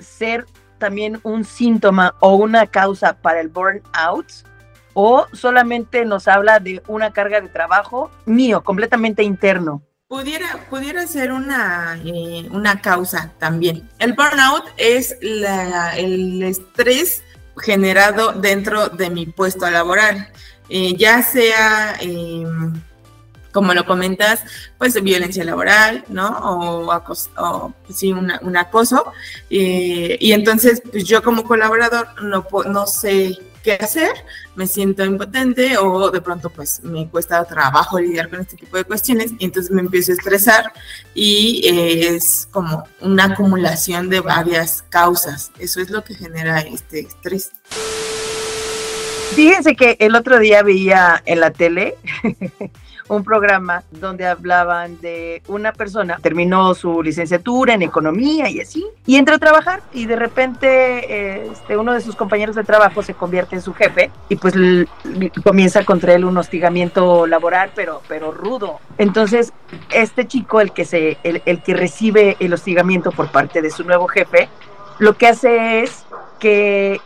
ser 0.00 0.46
también 0.78 1.18
un 1.22 1.44
síntoma 1.44 2.14
o 2.20 2.36
una 2.36 2.66
causa 2.66 3.20
para 3.20 3.40
el 3.40 3.48
burnout 3.48 4.26
o 4.94 5.26
solamente 5.32 6.04
nos 6.04 6.26
habla 6.28 6.58
de 6.58 6.82
una 6.88 7.12
carga 7.12 7.40
de 7.40 7.48
trabajo 7.48 8.10
mío, 8.24 8.62
completamente 8.64 9.22
interno. 9.22 9.82
Pudiera, 10.08 10.64
pudiera 10.70 11.04
ser 11.08 11.32
una, 11.32 12.00
eh, 12.04 12.46
una 12.52 12.80
causa 12.80 13.32
también. 13.40 13.88
El 13.98 14.12
burnout 14.12 14.62
es 14.76 15.16
la- 15.20 15.96
el 15.98 16.40
estrés 16.44 17.24
generado 17.58 18.30
dentro 18.32 18.88
de 18.88 19.10
mi 19.10 19.26
puesto 19.26 19.68
laboral, 19.70 20.28
Eh, 20.68 20.96
ya 20.96 21.22
sea, 21.22 21.94
eh, 22.00 22.44
como 23.52 23.72
lo 23.72 23.86
comentas, 23.86 24.42
pues 24.78 25.00
violencia 25.00 25.44
laboral, 25.44 26.04
¿no? 26.08 26.26
O, 26.26 26.90
acos- 26.92 27.30
o, 27.38 27.72
sí, 27.88 28.12
una- 28.12 28.40
un 28.42 28.56
acoso. 28.56 29.12
Eh, 29.48 30.16
y 30.20 30.32
entonces, 30.32 30.82
pues 30.90 31.04
yo 31.04 31.22
como 31.22 31.44
colaborador 31.44 32.08
no, 32.20 32.44
no 32.68 32.86
sé 32.88 33.38
qué 33.66 33.72
hacer, 33.72 34.12
me 34.54 34.68
siento 34.68 35.04
impotente 35.04 35.76
o 35.76 36.08
de 36.12 36.20
pronto 36.20 36.50
pues 36.50 36.84
me 36.84 37.08
cuesta 37.08 37.44
trabajo 37.44 37.98
lidiar 37.98 38.30
con 38.30 38.40
este 38.40 38.56
tipo 38.56 38.76
de 38.76 38.84
cuestiones 38.84 39.32
y 39.40 39.44
entonces 39.44 39.72
me 39.72 39.80
empiezo 39.80 40.12
a 40.12 40.14
estresar 40.14 40.72
y 41.14 41.62
eh, 41.66 42.14
es 42.14 42.48
como 42.52 42.84
una 43.00 43.24
acumulación 43.24 44.08
de 44.08 44.20
varias 44.20 44.84
causas. 44.88 45.50
Eso 45.58 45.80
es 45.80 45.90
lo 45.90 46.04
que 46.04 46.14
genera 46.14 46.60
este 46.60 47.00
estrés. 47.00 47.50
Fíjense 49.34 49.74
que 49.74 49.96
el 49.98 50.14
otro 50.14 50.38
día 50.38 50.62
veía 50.62 51.20
en 51.26 51.40
la 51.40 51.50
tele 51.50 51.96
un 53.08 53.24
programa 53.24 53.82
donde 53.90 54.26
hablaban 54.26 55.00
de 55.00 55.42
una 55.48 55.72
persona, 55.72 56.18
terminó 56.20 56.74
su 56.74 57.02
licenciatura 57.02 57.74
en 57.74 57.82
economía 57.82 58.48
y 58.48 58.60
así, 58.60 58.84
y 59.06 59.16
entra 59.16 59.36
a 59.36 59.38
trabajar 59.38 59.82
y 59.92 60.06
de 60.06 60.16
repente 60.16 61.50
este, 61.50 61.76
uno 61.76 61.92
de 61.92 62.00
sus 62.00 62.16
compañeros 62.16 62.56
de 62.56 62.64
trabajo 62.64 63.02
se 63.02 63.14
convierte 63.14 63.56
en 63.56 63.62
su 63.62 63.74
jefe 63.74 64.10
y 64.28 64.36
pues 64.36 64.54
comienza 65.44 65.84
contra 65.84 66.14
él 66.14 66.24
un 66.24 66.36
hostigamiento 66.36 67.26
laboral, 67.26 67.70
pero, 67.74 68.02
pero 68.08 68.32
rudo. 68.32 68.80
Entonces, 68.98 69.52
este 69.92 70.26
chico, 70.26 70.60
el 70.60 70.72
que, 70.72 70.84
se, 70.84 71.18
el, 71.22 71.42
el 71.46 71.62
que 71.62 71.74
recibe 71.74 72.36
el 72.40 72.52
hostigamiento 72.52 73.12
por 73.12 73.30
parte 73.30 73.62
de 73.62 73.70
su 73.70 73.84
nuevo 73.84 74.06
jefe, 74.08 74.48
lo 74.98 75.16
que 75.16 75.28
hace 75.28 75.82
es 75.82 76.06
que 76.38 77.00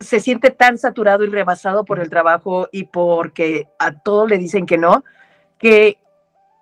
se 0.00 0.20
siente 0.20 0.50
tan 0.50 0.78
saturado 0.78 1.24
y 1.24 1.30
rebasado 1.30 1.84
por 1.84 2.00
el 2.00 2.10
trabajo 2.10 2.68
y 2.70 2.84
porque 2.84 3.68
a 3.78 3.92
todo 3.92 4.26
le 4.26 4.38
dicen 4.38 4.66
que 4.66 4.78
no, 4.78 5.04
que 5.58 5.98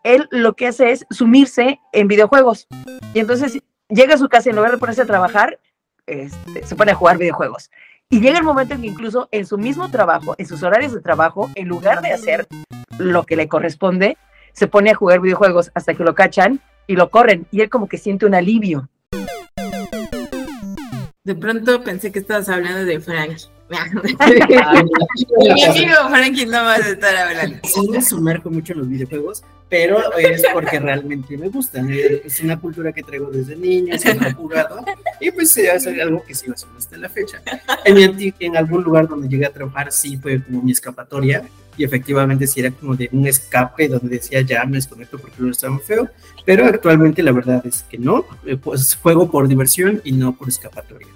él 0.02 0.28
lo 0.30 0.54
que 0.54 0.68
hace 0.68 0.92
es 0.92 1.06
sumirse 1.10 1.80
en 1.92 2.08
videojuegos. 2.08 2.66
Y 3.14 3.20
entonces 3.20 3.60
llega 3.88 4.14
a 4.14 4.18
su 4.18 4.28
casa 4.28 4.48
y 4.48 4.50
en 4.50 4.56
lugar 4.56 4.72
de 4.72 4.78
ponerse 4.78 5.02
a 5.02 5.06
trabajar, 5.06 5.58
este, 6.06 6.66
se 6.66 6.76
pone 6.76 6.92
a 6.92 6.94
jugar 6.94 7.18
videojuegos. 7.18 7.70
Y 8.10 8.20
llega 8.20 8.38
el 8.38 8.44
momento 8.44 8.74
en 8.74 8.82
que 8.82 8.86
incluso 8.86 9.28
en 9.32 9.46
su 9.46 9.58
mismo 9.58 9.90
trabajo, 9.90 10.34
en 10.38 10.46
sus 10.46 10.62
horarios 10.62 10.92
de 10.92 11.00
trabajo, 11.00 11.50
en 11.54 11.68
lugar 11.68 12.02
de 12.02 12.12
hacer 12.12 12.46
lo 12.98 13.24
que 13.24 13.34
le 13.34 13.48
corresponde, 13.48 14.18
se 14.52 14.68
pone 14.68 14.90
a 14.90 14.94
jugar 14.94 15.20
videojuegos 15.20 15.72
hasta 15.74 15.94
que 15.94 16.04
lo 16.04 16.14
cachan 16.14 16.60
y 16.86 16.96
lo 16.96 17.10
corren. 17.10 17.46
Y 17.50 17.62
él 17.62 17.70
como 17.70 17.88
que 17.88 17.98
siente 17.98 18.26
un 18.26 18.34
alivio. 18.34 18.88
De 21.24 21.34
pronto 21.34 21.82
pensé 21.82 22.12
que 22.12 22.18
estabas 22.18 22.50
hablando 22.50 22.84
de 22.84 23.00
Frank. 23.00 23.38
Mi 25.54 25.64
amigo 25.64 25.94
Frankie 26.11 26.47
no 26.47 26.64
vas 26.64 26.80
a 26.80 26.90
estar 26.90 27.16
hablando. 27.16 27.59
Sí 27.64 27.88
me 27.88 28.02
sumerjo 28.02 28.50
mucho 28.50 28.73
en 28.75 28.80
los 28.80 28.88
videojuegos, 28.88 29.42
pero 29.68 30.16
es 30.18 30.42
porque 30.52 30.78
realmente 30.78 31.37
me 31.38 31.49
gustan. 31.49 31.90
Eh, 31.90 32.23
Es 32.25 32.40
una 32.40 32.59
cultura 32.61 32.92
que 32.92 33.02
traigo 33.02 33.30
desde 33.30 33.56
niño, 33.56 33.97
siempre 33.99 34.28
he 34.28 34.33
jugado, 34.33 34.85
y 35.21 35.30
pues 35.30 35.50
sí, 35.50 35.62
es 35.62 35.87
algo 35.87 36.23
que 36.25 36.35
sigo 36.35 36.52
haciendo 36.54 36.78
hasta 36.78 36.97
la 36.99 37.09
fecha. 37.09 37.40
En, 37.85 38.35
en 38.38 38.56
algún 38.56 38.83
lugar 38.83 39.09
donde 39.09 39.28
llegué 39.28 39.47
a 39.47 39.52
trabajar, 39.52 39.90
sí 39.92 40.16
fue 40.18 40.42
como 40.42 40.62
mi 40.62 40.73
escapatoria, 40.73 41.42
y 41.76 41.85
efectivamente 41.85 42.47
sí 42.47 42.61
era 42.61 42.71
como 42.71 42.94
de 42.94 43.09
un 43.12 43.26
escape 43.26 43.88
donde 43.88 44.09
decía 44.16 44.40
ya 44.42 44.64
me 44.64 44.76
desconecto 44.76 45.18
porque 45.18 45.37
no 45.38 45.50
estaba 45.50 45.73
muy 45.75 45.83
feo, 45.83 46.09
pero 46.44 46.66
actualmente 46.66 47.23
la 47.23 47.33
verdad 47.33 47.66
es 47.66 47.83
que 47.83 47.99
no, 47.99 48.25
eh, 48.47 48.56
pues 48.56 48.94
juego 48.94 49.30
por 49.30 49.49
diversión 49.49 50.00
y 50.04 50.12
no 50.12 50.37
por 50.37 50.49
escapatoria. 50.49 51.09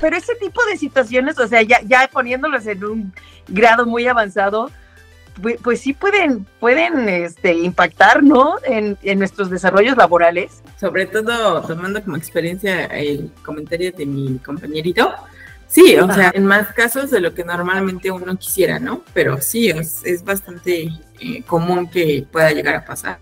Pero 0.00 0.16
ese 0.16 0.34
tipo 0.36 0.60
de 0.70 0.76
situaciones, 0.76 1.38
o 1.38 1.46
sea, 1.46 1.62
ya, 1.62 1.80
ya 1.82 2.08
poniéndolos 2.12 2.66
en 2.66 2.84
un 2.84 3.12
grado 3.48 3.86
muy 3.86 4.06
avanzado, 4.06 4.70
pues, 5.40 5.56
pues 5.62 5.80
sí 5.80 5.92
pueden, 5.92 6.46
pueden 6.60 7.08
este, 7.08 7.54
impactar, 7.54 8.22
¿no? 8.22 8.56
En, 8.64 8.98
en 9.02 9.18
nuestros 9.18 9.50
desarrollos 9.50 9.96
laborales. 9.96 10.62
Sobre 10.78 11.06
todo 11.06 11.62
tomando 11.62 12.02
como 12.02 12.16
experiencia 12.16 12.86
el 12.86 13.30
comentario 13.44 13.92
de 13.92 14.06
mi 14.06 14.38
compañerito. 14.38 15.14
Sí, 15.68 15.96
o 15.96 16.12
sea, 16.12 16.32
en 16.34 16.46
más 16.46 16.72
casos 16.72 17.10
de 17.10 17.20
lo 17.20 17.34
que 17.34 17.44
normalmente 17.44 18.10
uno 18.10 18.36
quisiera, 18.36 18.78
¿no? 18.78 19.02
Pero 19.12 19.38
sí, 19.40 19.68
es, 19.68 20.02
es 20.02 20.24
bastante 20.24 20.88
eh, 21.20 21.42
común 21.46 21.90
que 21.90 22.26
pueda 22.32 22.50
llegar 22.52 22.74
a 22.74 22.84
pasar. 22.86 23.18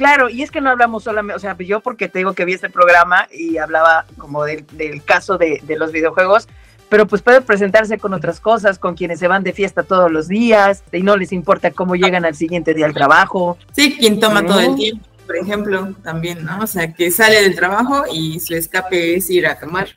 Claro, 0.00 0.30
y 0.30 0.40
es 0.42 0.50
que 0.50 0.62
no 0.62 0.70
hablamos 0.70 1.04
solamente, 1.04 1.36
o 1.36 1.38
sea, 1.38 1.54
yo 1.58 1.80
porque 1.80 2.08
te 2.08 2.20
digo 2.20 2.32
que 2.32 2.46
vi 2.46 2.54
este 2.54 2.70
programa 2.70 3.28
y 3.30 3.58
hablaba 3.58 4.06
como 4.16 4.44
del, 4.44 4.64
del 4.72 5.04
caso 5.04 5.36
de, 5.36 5.60
de 5.64 5.76
los 5.76 5.92
videojuegos, 5.92 6.48
pero 6.88 7.06
pues 7.06 7.20
puede 7.20 7.42
presentarse 7.42 7.98
con 7.98 8.14
otras 8.14 8.40
cosas, 8.40 8.78
con 8.78 8.94
quienes 8.94 9.18
se 9.18 9.28
van 9.28 9.42
de 9.44 9.52
fiesta 9.52 9.82
todos 9.82 10.10
los 10.10 10.26
días 10.26 10.84
y 10.90 11.02
no 11.02 11.18
les 11.18 11.32
importa 11.32 11.70
cómo 11.72 11.96
llegan 11.96 12.24
al 12.24 12.34
siguiente 12.34 12.72
día 12.72 12.86
al 12.86 12.94
trabajo. 12.94 13.58
Sí, 13.72 13.94
quien 13.98 14.18
toma 14.18 14.40
No. 14.40 14.48
todo 14.48 14.60
el 14.60 14.74
tiempo, 14.76 15.06
por 15.26 15.36
ejemplo, 15.36 15.94
también, 16.02 16.46
¿no? 16.46 16.60
O 16.62 16.66
sea, 16.66 16.90
que 16.94 17.10
sale 17.10 17.42
del 17.42 17.54
trabajo 17.54 18.04
y 18.10 18.40
su 18.40 18.54
escape 18.54 19.16
es 19.16 19.28
ir 19.28 19.46
a 19.46 19.58
tomar. 19.58 19.88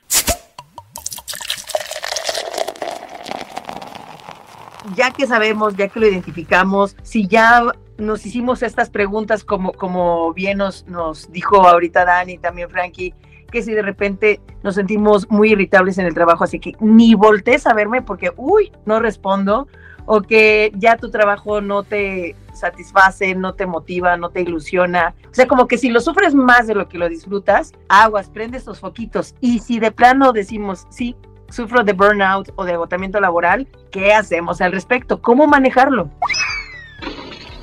ya 4.94 5.10
que 5.10 5.26
sabemos, 5.26 5.74
ya 5.76 5.88
que 5.88 5.98
lo 5.98 6.06
identificamos, 6.06 6.94
si 7.02 7.26
ya 7.26 7.64
nos 7.98 8.24
hicimos 8.26 8.62
estas 8.62 8.90
preguntas 8.90 9.44
como, 9.44 9.72
como 9.72 10.32
bien 10.32 10.58
nos, 10.58 10.86
nos 10.86 11.30
dijo 11.30 11.66
ahorita 11.66 12.04
Dani 12.04 12.38
también 12.38 12.70
Frankie, 12.70 13.14
que 13.50 13.62
si 13.62 13.72
de 13.72 13.82
repente 13.82 14.40
nos 14.62 14.74
sentimos 14.74 15.30
muy 15.30 15.52
irritables 15.52 15.98
en 15.98 16.06
el 16.06 16.14
trabajo, 16.14 16.44
así 16.44 16.58
que 16.58 16.72
ni 16.80 17.14
voltees 17.14 17.66
a 17.66 17.74
verme 17.74 18.02
porque, 18.02 18.32
uy, 18.36 18.72
no 18.84 19.00
respondo, 19.00 19.68
o 20.06 20.20
que 20.22 20.72
ya 20.74 20.96
tu 20.96 21.10
trabajo 21.10 21.60
no 21.60 21.82
te, 21.82 22.34
satisface, 22.54 23.34
no 23.34 23.54
te 23.54 23.66
motiva, 23.66 24.16
no 24.16 24.30
te 24.30 24.42
ilusiona. 24.42 25.14
O 25.30 25.34
sea, 25.34 25.46
como 25.46 25.66
que 25.66 25.78
si 25.78 25.90
lo 25.90 26.00
sufres 26.00 26.34
más 26.34 26.66
de 26.66 26.74
lo 26.74 26.88
que 26.88 26.98
lo 26.98 27.08
disfrutas, 27.08 27.72
aguas, 27.88 28.30
prende 28.30 28.58
estos 28.58 28.80
foquitos. 28.80 29.34
Y 29.40 29.58
si 29.58 29.80
de 29.80 29.90
plano 29.90 30.32
decimos, 30.32 30.86
sí, 30.90 31.16
sufro 31.48 31.84
de 31.84 31.92
burnout 31.92 32.52
o 32.56 32.64
de 32.64 32.72
agotamiento 32.72 33.20
laboral, 33.20 33.68
¿qué 33.90 34.12
hacemos 34.12 34.60
al 34.60 34.72
respecto? 34.72 35.20
¿Cómo 35.20 35.46
manejarlo? 35.46 36.10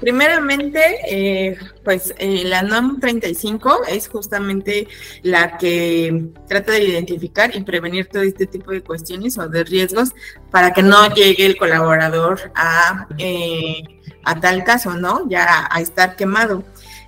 Primeramente, 0.02 0.82
eh, 1.08 1.58
pues 1.84 2.14
eh, 2.18 2.44
la 2.44 2.64
NOM 2.64 3.00
35 3.00 3.86
es 3.88 4.10
justamente 4.10 4.88
la 5.22 5.58
que 5.58 6.32
trata 6.48 6.72
de 6.72 6.84
identificar 6.84 7.56
y 7.56 7.62
prevenir 7.64 8.08
todo 8.08 8.24
este 8.24 8.48
tipo 8.48 8.72
de 8.72 8.82
cuestiones 8.82 9.38
o 9.38 9.48
de 9.48 9.64
riesgos 9.64 10.10
para 10.50 10.74
que 10.74 10.82
no 10.82 11.14
llegue 11.14 11.46
el 11.46 11.56
colaborador 11.56 12.52
a, 12.56 13.08
eh, 13.20 13.84
a 14.24 14.40
tal 14.40 14.64
caso, 14.64 14.96
¿no? 14.96 15.30
Ya 15.30 15.68
a 15.70 15.80
estar 15.80 16.16
quemado. 16.16 16.64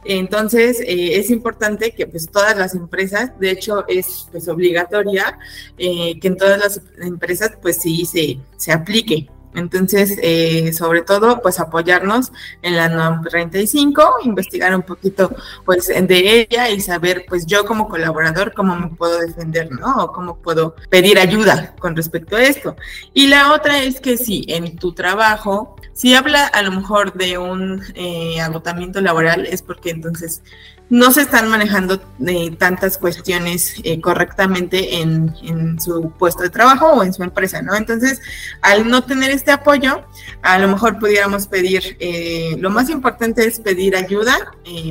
Entonces, 0.06 0.80
eh, 0.82 1.18
es 1.18 1.30
importante 1.30 1.92
que 1.92 2.08
pues 2.08 2.30
todas 2.30 2.58
las 2.58 2.76
empresas, 2.76 3.32
de 3.40 3.52
hecho 3.52 3.86
es 3.88 4.28
pues 4.32 4.48
obligatoria 4.48 5.40
eh, 5.78 6.20
que 6.20 6.28
en 6.28 6.38
todas 6.38 6.60
las 6.60 6.82
empresas 7.02 7.54
pues 7.62 7.82
sí 7.82 8.06
se, 8.06 8.40
se 8.58 8.72
aplique. 8.72 9.30
Entonces, 9.56 10.18
eh, 10.22 10.74
sobre 10.74 11.02
todo, 11.02 11.42
pues 11.42 11.60
apoyarnos 11.60 12.32
en 12.62 12.76
la 12.76 12.90
NOM 12.90 13.24
35, 13.24 14.16
investigar 14.24 14.76
un 14.76 14.84
poquito, 14.84 15.36
pues, 15.66 15.88
de 15.88 16.48
ella 16.50 16.70
y 16.70 16.82
saber, 16.82 17.26
pues, 17.28 17.46
yo 17.46 17.66
como 17.66 17.88
colaborador, 17.88 18.54
cómo 18.54 18.76
me 18.76 18.88
puedo 18.88 19.20
defender, 19.20 19.72
¿no? 19.72 19.96
O 19.98 20.12
cómo 20.12 20.38
puedo 20.38 20.76
pedir 20.90 21.20
ayuda 21.20 21.76
con 21.80 21.96
respecto 21.96 22.36
a 22.36 22.44
esto. 22.44 22.76
Y 23.14 23.28
la 23.28 23.54
otra 23.54 23.82
es 23.84 24.00
que 24.00 24.18
si 24.18 24.46
en 24.48 24.78
tu 24.78 24.94
trabajo, 24.94 25.76
si 25.94 26.16
habla 26.16 26.48
a 26.48 26.62
lo 26.64 26.72
mejor 26.72 27.14
de 27.14 27.38
un 27.38 27.84
eh, 27.96 28.42
agotamiento 28.42 29.02
laboral, 29.02 29.46
es 29.46 29.62
porque 29.62 29.92
entonces 29.92 30.42
no 30.90 31.12
se 31.12 31.22
están 31.22 31.50
manejando 31.50 32.02
eh, 32.28 32.56
tantas 32.58 32.98
cuestiones 32.98 33.76
eh, 33.84 34.00
correctamente 34.00 35.02
en, 35.02 35.34
en, 35.44 35.80
su 35.80 36.12
puesto 36.12 36.44
de 36.44 36.50
trabajo 36.50 36.88
o 36.88 37.04
en 37.04 37.14
su 37.14 37.24
empresa, 37.24 37.62
¿no? 37.62 37.76
Entonces, 37.76 38.22
al 38.62 38.88
no 38.88 39.04
tener 39.04 39.32
este 39.32 39.52
apoyo, 39.52 40.04
a 40.42 40.60
lo 40.60 40.68
mejor 40.68 41.00
pudiéramos 41.00 41.48
pedir, 41.48 41.98
eh, 42.00 42.58
lo 42.60 42.70
más 42.70 42.90
importante 42.90 43.46
es 43.46 43.60
pedir 43.60 43.96
ayuda, 43.96 44.36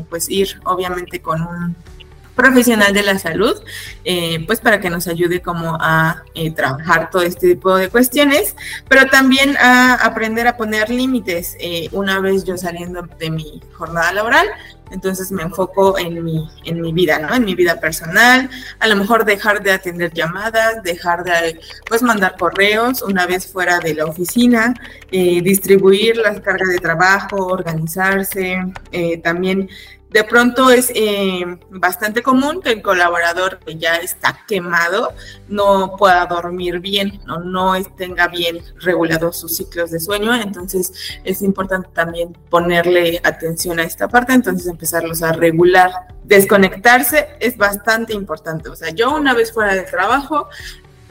pues 0.08 0.28
ir 0.28 0.60
obviamente 0.64 1.20
con 1.20 1.42
un 1.42 1.76
profesional 2.34 2.92
de 2.92 3.02
la 3.02 3.18
salud, 3.18 3.54
eh, 4.04 4.44
pues 4.46 4.60
para 4.60 4.80
que 4.80 4.90
nos 4.90 5.06
ayude 5.06 5.42
como 5.42 5.76
a 5.80 6.22
eh, 6.34 6.50
trabajar 6.50 7.10
todo 7.10 7.22
este 7.22 7.54
tipo 7.54 7.76
de 7.76 7.88
cuestiones, 7.88 8.56
pero 8.88 9.06
también 9.06 9.56
a 9.58 9.94
aprender 9.94 10.46
a 10.46 10.56
poner 10.56 10.90
límites. 10.90 11.56
Eh, 11.60 11.88
una 11.92 12.20
vez 12.20 12.44
yo 12.44 12.56
saliendo 12.56 13.02
de 13.18 13.30
mi 13.30 13.60
jornada 13.72 14.12
laboral, 14.12 14.46
entonces 14.90 15.30
me 15.30 15.42
enfoco 15.42 15.98
en 15.98 16.22
mi, 16.22 16.48
en 16.64 16.80
mi 16.80 16.92
vida, 16.92 17.18
¿no? 17.18 17.34
En 17.34 17.44
mi 17.44 17.54
vida 17.54 17.80
personal, 17.80 18.50
a 18.78 18.86
lo 18.88 18.96
mejor 18.96 19.24
dejar 19.24 19.62
de 19.62 19.72
atender 19.72 20.12
llamadas, 20.12 20.82
dejar 20.82 21.24
de, 21.24 21.58
pues, 21.88 22.02
mandar 22.02 22.36
correos 22.38 23.00
una 23.00 23.26
vez 23.26 23.50
fuera 23.50 23.78
de 23.78 23.94
la 23.94 24.04
oficina, 24.04 24.74
distribuir 25.10 26.18
las 26.18 26.40
cargas 26.40 26.68
de 26.68 26.78
trabajo, 26.78 27.46
organizarse, 27.46 28.58
también 29.22 29.70
de 30.12 30.24
pronto 30.24 30.70
es 30.70 30.90
eh, 30.94 31.44
bastante 31.70 32.22
común 32.22 32.60
que 32.60 32.70
el 32.72 32.82
colaborador 32.82 33.58
que 33.58 33.76
ya 33.76 33.96
está 33.96 34.38
quemado 34.46 35.12
no 35.48 35.96
pueda 35.96 36.26
dormir 36.26 36.80
bien, 36.80 37.20
no, 37.26 37.40
no 37.40 37.74
tenga 37.96 38.28
bien 38.28 38.58
regulados 38.80 39.38
sus 39.38 39.56
ciclos 39.56 39.90
de 39.90 40.00
sueño, 40.00 40.34
entonces 40.34 40.92
es 41.24 41.42
importante 41.42 41.88
también 41.94 42.36
ponerle 42.50 43.20
atención 43.24 43.80
a 43.80 43.84
esta 43.84 44.08
parte, 44.08 44.32
entonces 44.34 44.66
empezarlos 44.66 45.22
a 45.22 45.32
regular. 45.32 45.90
Desconectarse 46.24 47.28
es 47.40 47.56
bastante 47.56 48.12
importante, 48.12 48.68
o 48.68 48.76
sea, 48.76 48.90
yo 48.90 49.14
una 49.14 49.34
vez 49.34 49.52
fuera 49.52 49.74
de 49.74 49.82
trabajo, 49.82 50.48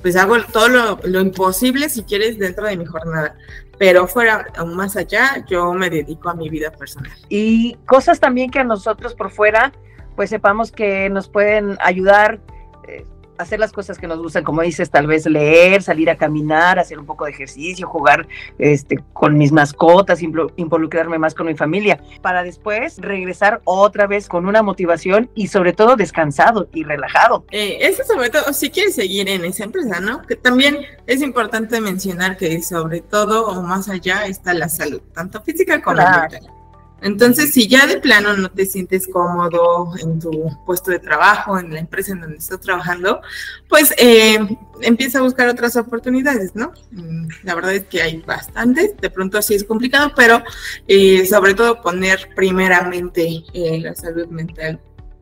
pues 0.02 0.16
hago 0.16 0.42
todo 0.52 0.68
lo, 0.68 1.00
lo 1.04 1.22
imposible 1.22 1.90
si 1.90 2.04
quieres 2.04 2.40
dentro 2.40 2.66
de 2.66 2.78
mi 2.78 2.86
jornada, 2.86 3.36
pero 3.82 4.06
fuera 4.06 4.46
aún 4.58 4.76
más 4.76 4.96
allá, 4.96 5.44
yo 5.50 5.74
me 5.74 5.90
dedico 5.90 6.30
a 6.30 6.36
mi 6.36 6.50
vida 6.50 6.70
personal. 6.70 7.12
Y 7.30 7.74
cosas 7.88 8.20
también 8.20 8.52
que 8.52 8.60
a 8.60 8.64
nosotros 8.64 9.16
por 9.16 9.32
fuera, 9.32 9.72
pues 10.16 10.30
sepamos 10.30 10.72
que 10.72 11.10
nos 11.10 11.28
pueden 11.28 11.80
ayudar. 11.82 12.40
Eh, 12.88 13.08
hacer 13.42 13.60
las 13.60 13.72
cosas 13.72 13.98
que 13.98 14.08
nos 14.08 14.20
gustan, 14.20 14.44
como 14.44 14.62
dices, 14.62 14.90
tal 14.90 15.08
vez 15.08 15.26
leer, 15.26 15.82
salir 15.82 16.10
a 16.10 16.18
caminar, 16.18 16.80
hacer 16.80 17.00
un 17.00 17.06
poco 17.06 17.26
de 17.26 17.32
ejercicio, 17.32 17.88
jugar 17.88 18.28
este, 18.58 19.00
con 19.14 19.38
mis 19.38 19.52
mascotas, 19.52 20.22
involucrarme 20.22 21.18
más 21.18 21.34
con 21.34 21.48
mi 21.48 21.56
familia, 21.56 22.02
para 22.22 22.44
después 22.44 22.98
regresar 23.00 23.62
otra 23.66 24.08
vez 24.08 24.28
con 24.28 24.46
una 24.46 24.62
motivación 24.62 25.30
y 25.36 25.48
sobre 25.48 25.74
todo 25.74 25.96
descansado 25.96 26.70
y 26.74 26.84
relajado. 26.84 27.46
Eh, 27.52 27.78
eso 27.82 28.04
sobre 28.04 28.30
todo, 28.30 28.54
si 28.54 28.70
quieres 28.70 28.96
seguir 28.96 29.30
en 29.30 29.46
esa 29.46 29.64
empresa, 29.64 30.00
¿no? 30.00 30.22
Que 30.22 30.36
también 30.36 30.78
es 31.08 31.22
importante 31.22 31.82
mencionar 31.82 32.38
que 32.38 32.62
sobre 32.62 33.02
todo 33.02 33.48
o 33.48 33.62
más 33.62 33.90
allá 33.90 34.26
está 34.26 34.54
la 34.54 34.70
salud, 34.70 35.02
tanto 35.14 35.42
física 35.42 35.82
como 35.82 35.98
claro. 35.98 36.22
mental. 36.22 36.61
Entonces, 37.02 37.52
si 37.52 37.68
ya 37.68 37.88
de 37.88 38.00
plano 38.00 38.38
no 38.38 38.50
te 38.52 38.66
sientes 38.66 39.08
cómodo 39.08 39.92
en 40.02 40.20
tu 40.20 40.32
puesto 40.66 40.92
de 40.92 41.00
trabajo, 41.00 41.58
en 41.58 41.74
la 41.74 41.80
empresa 41.80 42.14
en 42.14 42.22
donde 42.22 42.38
estás 42.38 42.60
trabajando, 42.60 43.22
pues 43.68 43.94
eh, 43.98 44.38
empieza 44.82 45.20
a 45.20 45.24
buscar 45.24 45.48
otras 45.48 45.76
oportunidades, 45.76 46.56
¿no? 46.56 46.72
Mm, 46.92 47.28
la 47.44 47.56
verdad 47.56 47.74
es 47.74 47.86
que 47.86 48.02
hay 48.02 48.18
bastantes, 48.22 48.96
de 48.98 49.10
pronto 49.10 49.40
así 49.40 49.56
es 49.56 49.64
complicado, 49.64 50.12
pero 50.16 50.44
eh, 50.88 51.26
sobre 51.26 51.56
todo 51.56 51.82
poner 51.82 52.30
primeramente 52.36 53.44
eh, 53.54 53.80
la 53.80 53.96
salud 53.96 54.28
mental 54.28 54.80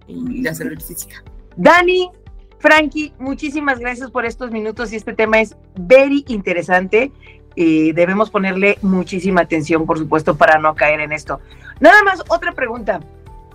y 0.08 0.42
la 0.42 0.54
salud 0.54 0.80
física. 0.82 1.24
Dani, 1.56 2.10
Frankie, 2.60 3.14
muchísimas 3.20 3.80
gracias 3.80 4.12
por 4.12 4.26
estos 4.26 4.52
minutos 4.52 4.92
y 4.92 4.98
este 4.98 5.14
tema 5.14 5.40
es 5.40 5.56
very 5.78 6.26
interesante. 6.28 7.12
Y 7.62 7.92
debemos 7.92 8.30
ponerle 8.30 8.78
muchísima 8.82 9.42
atención, 9.42 9.86
por 9.86 9.98
supuesto, 9.98 10.38
para 10.38 10.60
no 10.60 10.76
caer 10.76 11.02
en 11.02 11.12
esto. 11.12 11.42
Nada 11.82 12.02
más, 12.04 12.24
otra 12.30 12.54
pregunta. 12.54 13.02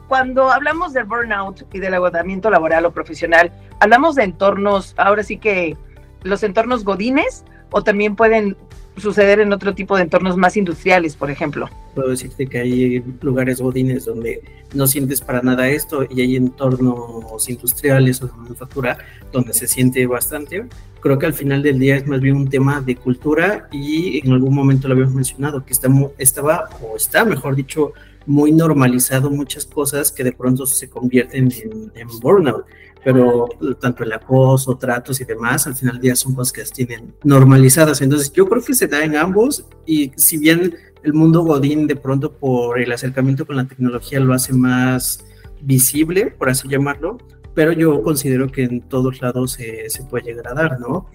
Cuando 0.08 0.50
hablamos 0.50 0.92
del 0.92 1.04
burnout 1.04 1.62
y 1.72 1.78
del 1.78 1.94
agotamiento 1.94 2.50
laboral 2.50 2.84
o 2.84 2.90
profesional, 2.90 3.50
¿hablamos 3.80 4.14
de 4.16 4.24
entornos, 4.24 4.92
ahora 4.98 5.22
sí 5.22 5.38
que 5.38 5.78
los 6.22 6.42
entornos 6.42 6.84
godines 6.84 7.46
o 7.70 7.82
también 7.82 8.14
pueden 8.14 8.58
suceder 8.98 9.40
en 9.40 9.54
otro 9.54 9.74
tipo 9.74 9.96
de 9.96 10.02
entornos 10.02 10.36
más 10.36 10.58
industriales, 10.58 11.16
por 11.16 11.30
ejemplo? 11.30 11.70
Puedo 11.94 12.08
decirte 12.08 12.46
que 12.46 12.58
hay 12.58 13.04
lugares 13.20 13.60
godines 13.60 14.04
donde 14.04 14.42
no 14.74 14.86
sientes 14.86 15.20
para 15.20 15.40
nada 15.42 15.68
esto 15.68 16.06
y 16.08 16.20
hay 16.20 16.36
entornos 16.36 17.48
industriales 17.48 18.20
o 18.22 18.26
de 18.26 18.32
manufactura 18.32 18.98
donde 19.32 19.54
se 19.54 19.68
siente 19.68 20.06
bastante. 20.06 20.66
Creo 21.00 21.18
que 21.18 21.26
al 21.26 21.34
final 21.34 21.62
del 21.62 21.78
día 21.78 21.96
es 21.96 22.06
más 22.06 22.20
bien 22.20 22.36
un 22.36 22.48
tema 22.48 22.80
de 22.80 22.96
cultura 22.96 23.68
y 23.70 24.26
en 24.26 24.32
algún 24.32 24.54
momento 24.54 24.88
lo 24.88 24.94
habíamos 24.94 25.14
mencionado, 25.14 25.64
que 25.64 25.72
estamos, 25.72 26.12
estaba 26.18 26.68
o 26.82 26.96
está, 26.96 27.24
mejor 27.24 27.54
dicho, 27.54 27.92
muy 28.26 28.52
normalizado 28.52 29.30
muchas 29.30 29.66
cosas 29.66 30.10
que 30.10 30.24
de 30.24 30.32
pronto 30.32 30.66
se 30.66 30.88
convierten 30.88 31.52
en, 31.52 31.92
en, 31.94 32.08
burnout, 32.20 32.64
pero 33.04 33.48
tanto 33.80 34.02
el 34.02 34.12
acoso, 34.12 34.76
tratos 34.76 35.20
y 35.20 35.24
demás, 35.24 35.66
al 35.66 35.74
final 35.74 35.96
del 35.96 36.02
día 36.02 36.16
son 36.16 36.34
cosas 36.34 36.52
que 36.52 36.60
las 36.62 36.72
tienen 36.72 37.14
normalizadas. 37.22 38.00
Entonces 38.00 38.32
yo 38.32 38.48
creo 38.48 38.62
que 38.62 38.74
se 38.74 38.86
da 38.86 39.04
en 39.04 39.16
ambos 39.16 39.66
y 39.84 40.10
si 40.16 40.38
bien 40.38 40.74
el 41.04 41.12
mundo 41.12 41.42
Godín 41.42 41.86
de 41.86 41.96
pronto 41.96 42.32
por 42.32 42.80
el 42.80 42.90
acercamiento 42.90 43.46
con 43.46 43.56
la 43.56 43.66
tecnología 43.66 44.20
lo 44.20 44.34
hace 44.34 44.52
más 44.52 45.24
visible, 45.60 46.26
por 46.26 46.48
así 46.48 46.68
llamarlo, 46.68 47.18
pero 47.54 47.72
yo 47.72 48.02
considero 48.02 48.50
que 48.50 48.64
en 48.64 48.80
todos 48.80 49.20
lados 49.20 49.52
se, 49.52 49.88
se 49.88 50.02
puede 50.04 50.24
llegar 50.24 50.48
a 50.48 50.54
dar, 50.54 50.80
¿no? 50.80 51.06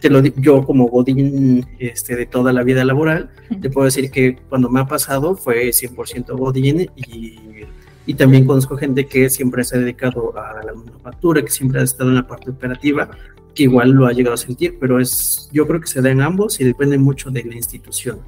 te 0.00 0.10
lo 0.10 0.20
yo 0.22 0.64
como 0.64 0.86
Godín 0.86 1.66
este, 1.78 2.16
de 2.16 2.26
toda 2.26 2.52
la 2.52 2.62
vida 2.62 2.84
laboral, 2.84 3.30
te 3.60 3.70
puedo 3.70 3.86
decir 3.86 4.10
que 4.10 4.36
cuando 4.48 4.68
me 4.68 4.80
ha 4.80 4.86
pasado 4.86 5.34
fue 5.34 5.68
100% 5.70 6.36
Godín 6.36 6.88
y, 6.94 7.66
y, 8.06 8.14
también 8.14 8.46
conozco 8.46 8.76
gente 8.76 9.06
que 9.06 9.28
siempre 9.28 9.64
se 9.64 9.76
ha 9.76 9.80
dedicado 9.80 10.36
a 10.36 10.64
la 10.64 10.72
manufactura, 10.72 11.42
que 11.42 11.50
siempre 11.50 11.80
ha 11.80 11.84
estado 11.84 12.10
en 12.10 12.16
la 12.16 12.26
parte 12.26 12.50
operativa, 12.50 13.10
que 13.54 13.64
igual 13.64 13.90
lo 13.90 14.06
ha 14.06 14.12
llegado 14.12 14.34
a 14.34 14.38
sentir, 14.38 14.76
pero 14.80 15.00
es 15.00 15.48
yo 15.52 15.66
creo 15.66 15.80
que 15.80 15.86
se 15.86 16.00
da 16.00 16.10
en 16.10 16.20
ambos 16.20 16.60
y 16.60 16.64
depende 16.64 16.98
mucho 16.98 17.30
de 17.30 17.44
la 17.44 17.54
institución. 17.54 18.20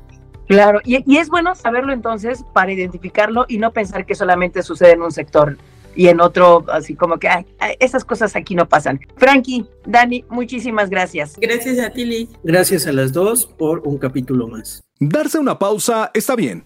Claro, 0.49 0.81
y, 0.85 1.03
y 1.11 1.19
es 1.19 1.29
bueno 1.29 1.55
saberlo 1.55 1.93
entonces 1.93 2.45
para 2.53 2.73
identificarlo 2.73 3.47
y 3.49 3.59
no 3.59 3.73
pensar 3.73 4.07
que 4.07 4.15
solamente 4.15 4.63
sucede 4.63 4.93
en 4.93 5.03
un 5.03 5.11
sector 5.11 5.57
y 5.97 6.09
en 6.09 6.21
otro 6.21 6.65
así 6.69 6.95
como 6.95 7.19
que 7.19 7.29
ay, 7.29 7.47
esas 7.79 8.05
cosas 8.05 8.37
aquí 8.37 8.55
no 8.55 8.69
pasan. 8.69 9.01
Frankie, 9.17 9.67
Dani, 9.87 10.25
muchísimas 10.29 10.91
gracias. 10.91 11.37
Gracias 11.41 11.79
a 11.79 11.91
ti, 11.91 12.05
Liz. 12.05 12.29
Gracias 12.43 12.87
a 12.87 12.93
las 12.93 13.13
dos 13.13 13.47
por 13.47 13.81
un 13.87 13.99
capítulo 13.99 14.49
más. 14.49 14.83
Darse 15.01 15.39
una 15.39 15.59
pausa 15.59 16.11
está 16.15 16.37
bien. 16.37 16.65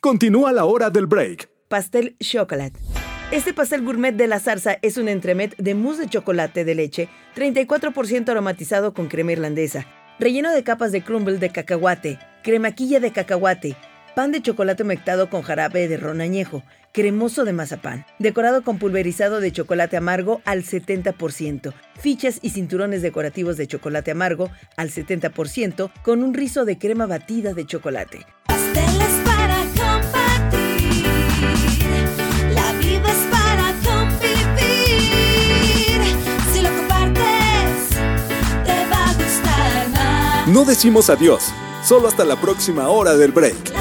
Continúa 0.00 0.52
la 0.52 0.64
hora 0.64 0.90
del 0.90 1.06
break. 1.06 1.50
Pastel 1.68 2.16
Chocolate. 2.18 2.78
Este 3.30 3.54
pastel 3.54 3.82
gourmet 3.82 4.12
de 4.12 4.26
la 4.26 4.40
zarza 4.40 4.78
es 4.82 4.96
un 4.96 5.08
entremet 5.08 5.56
de 5.56 5.74
mousse 5.74 6.00
de 6.00 6.08
chocolate 6.08 6.64
de 6.64 6.74
leche, 6.74 7.08
34% 7.36 8.28
aromatizado 8.28 8.92
con 8.92 9.06
crema 9.06 9.30
irlandesa, 9.30 9.86
relleno 10.18 10.50
de 10.50 10.64
capas 10.64 10.90
de 10.90 11.04
crumble 11.04 11.38
de 11.38 11.50
cacahuate, 11.50 12.18
cremaquilla 12.42 13.00
de 13.00 13.12
cacahuate, 13.12 13.76
pan 14.14 14.32
de 14.32 14.42
chocolate 14.42 14.82
humectado 14.82 15.30
con 15.30 15.42
jarabe 15.42 15.88
de 15.88 15.96
ron 15.96 16.20
añejo, 16.20 16.62
cremoso 16.92 17.44
de 17.44 17.52
mazapán, 17.52 18.04
decorado 18.18 18.62
con 18.62 18.78
pulverizado 18.78 19.40
de 19.40 19.52
chocolate 19.52 19.96
amargo 19.96 20.40
al 20.44 20.64
70%, 20.64 21.72
fichas 21.98 22.38
y 22.42 22.50
cinturones 22.50 23.02
decorativos 23.02 23.56
de 23.56 23.66
chocolate 23.66 24.10
amargo 24.10 24.50
al 24.76 24.90
70%, 24.90 25.90
con 26.02 26.22
un 26.22 26.34
rizo 26.34 26.64
de 26.64 26.78
crema 26.78 27.06
batida 27.06 27.54
de 27.54 27.66
chocolate. 27.66 28.26
Pasteles 28.46 29.20
para 29.24 29.56
compartir. 29.76 31.06
La 32.54 32.72
vida 32.72 33.10
es 33.10 33.26
para 33.30 33.72
convivir. 33.84 35.20
Si 36.52 36.62
lo 36.62 36.70
compartes, 36.70 37.90
te 38.64 38.86
va 38.90 39.10
a 39.10 39.14
gustar 39.14 39.88
más. 39.90 40.48
No 40.48 40.64
decimos 40.64 41.08
adiós, 41.08 41.52
solo 41.90 42.06
hasta 42.06 42.24
la 42.24 42.40
próxima 42.40 42.88
hora 42.88 43.16
del 43.16 43.32
break. 43.32 43.79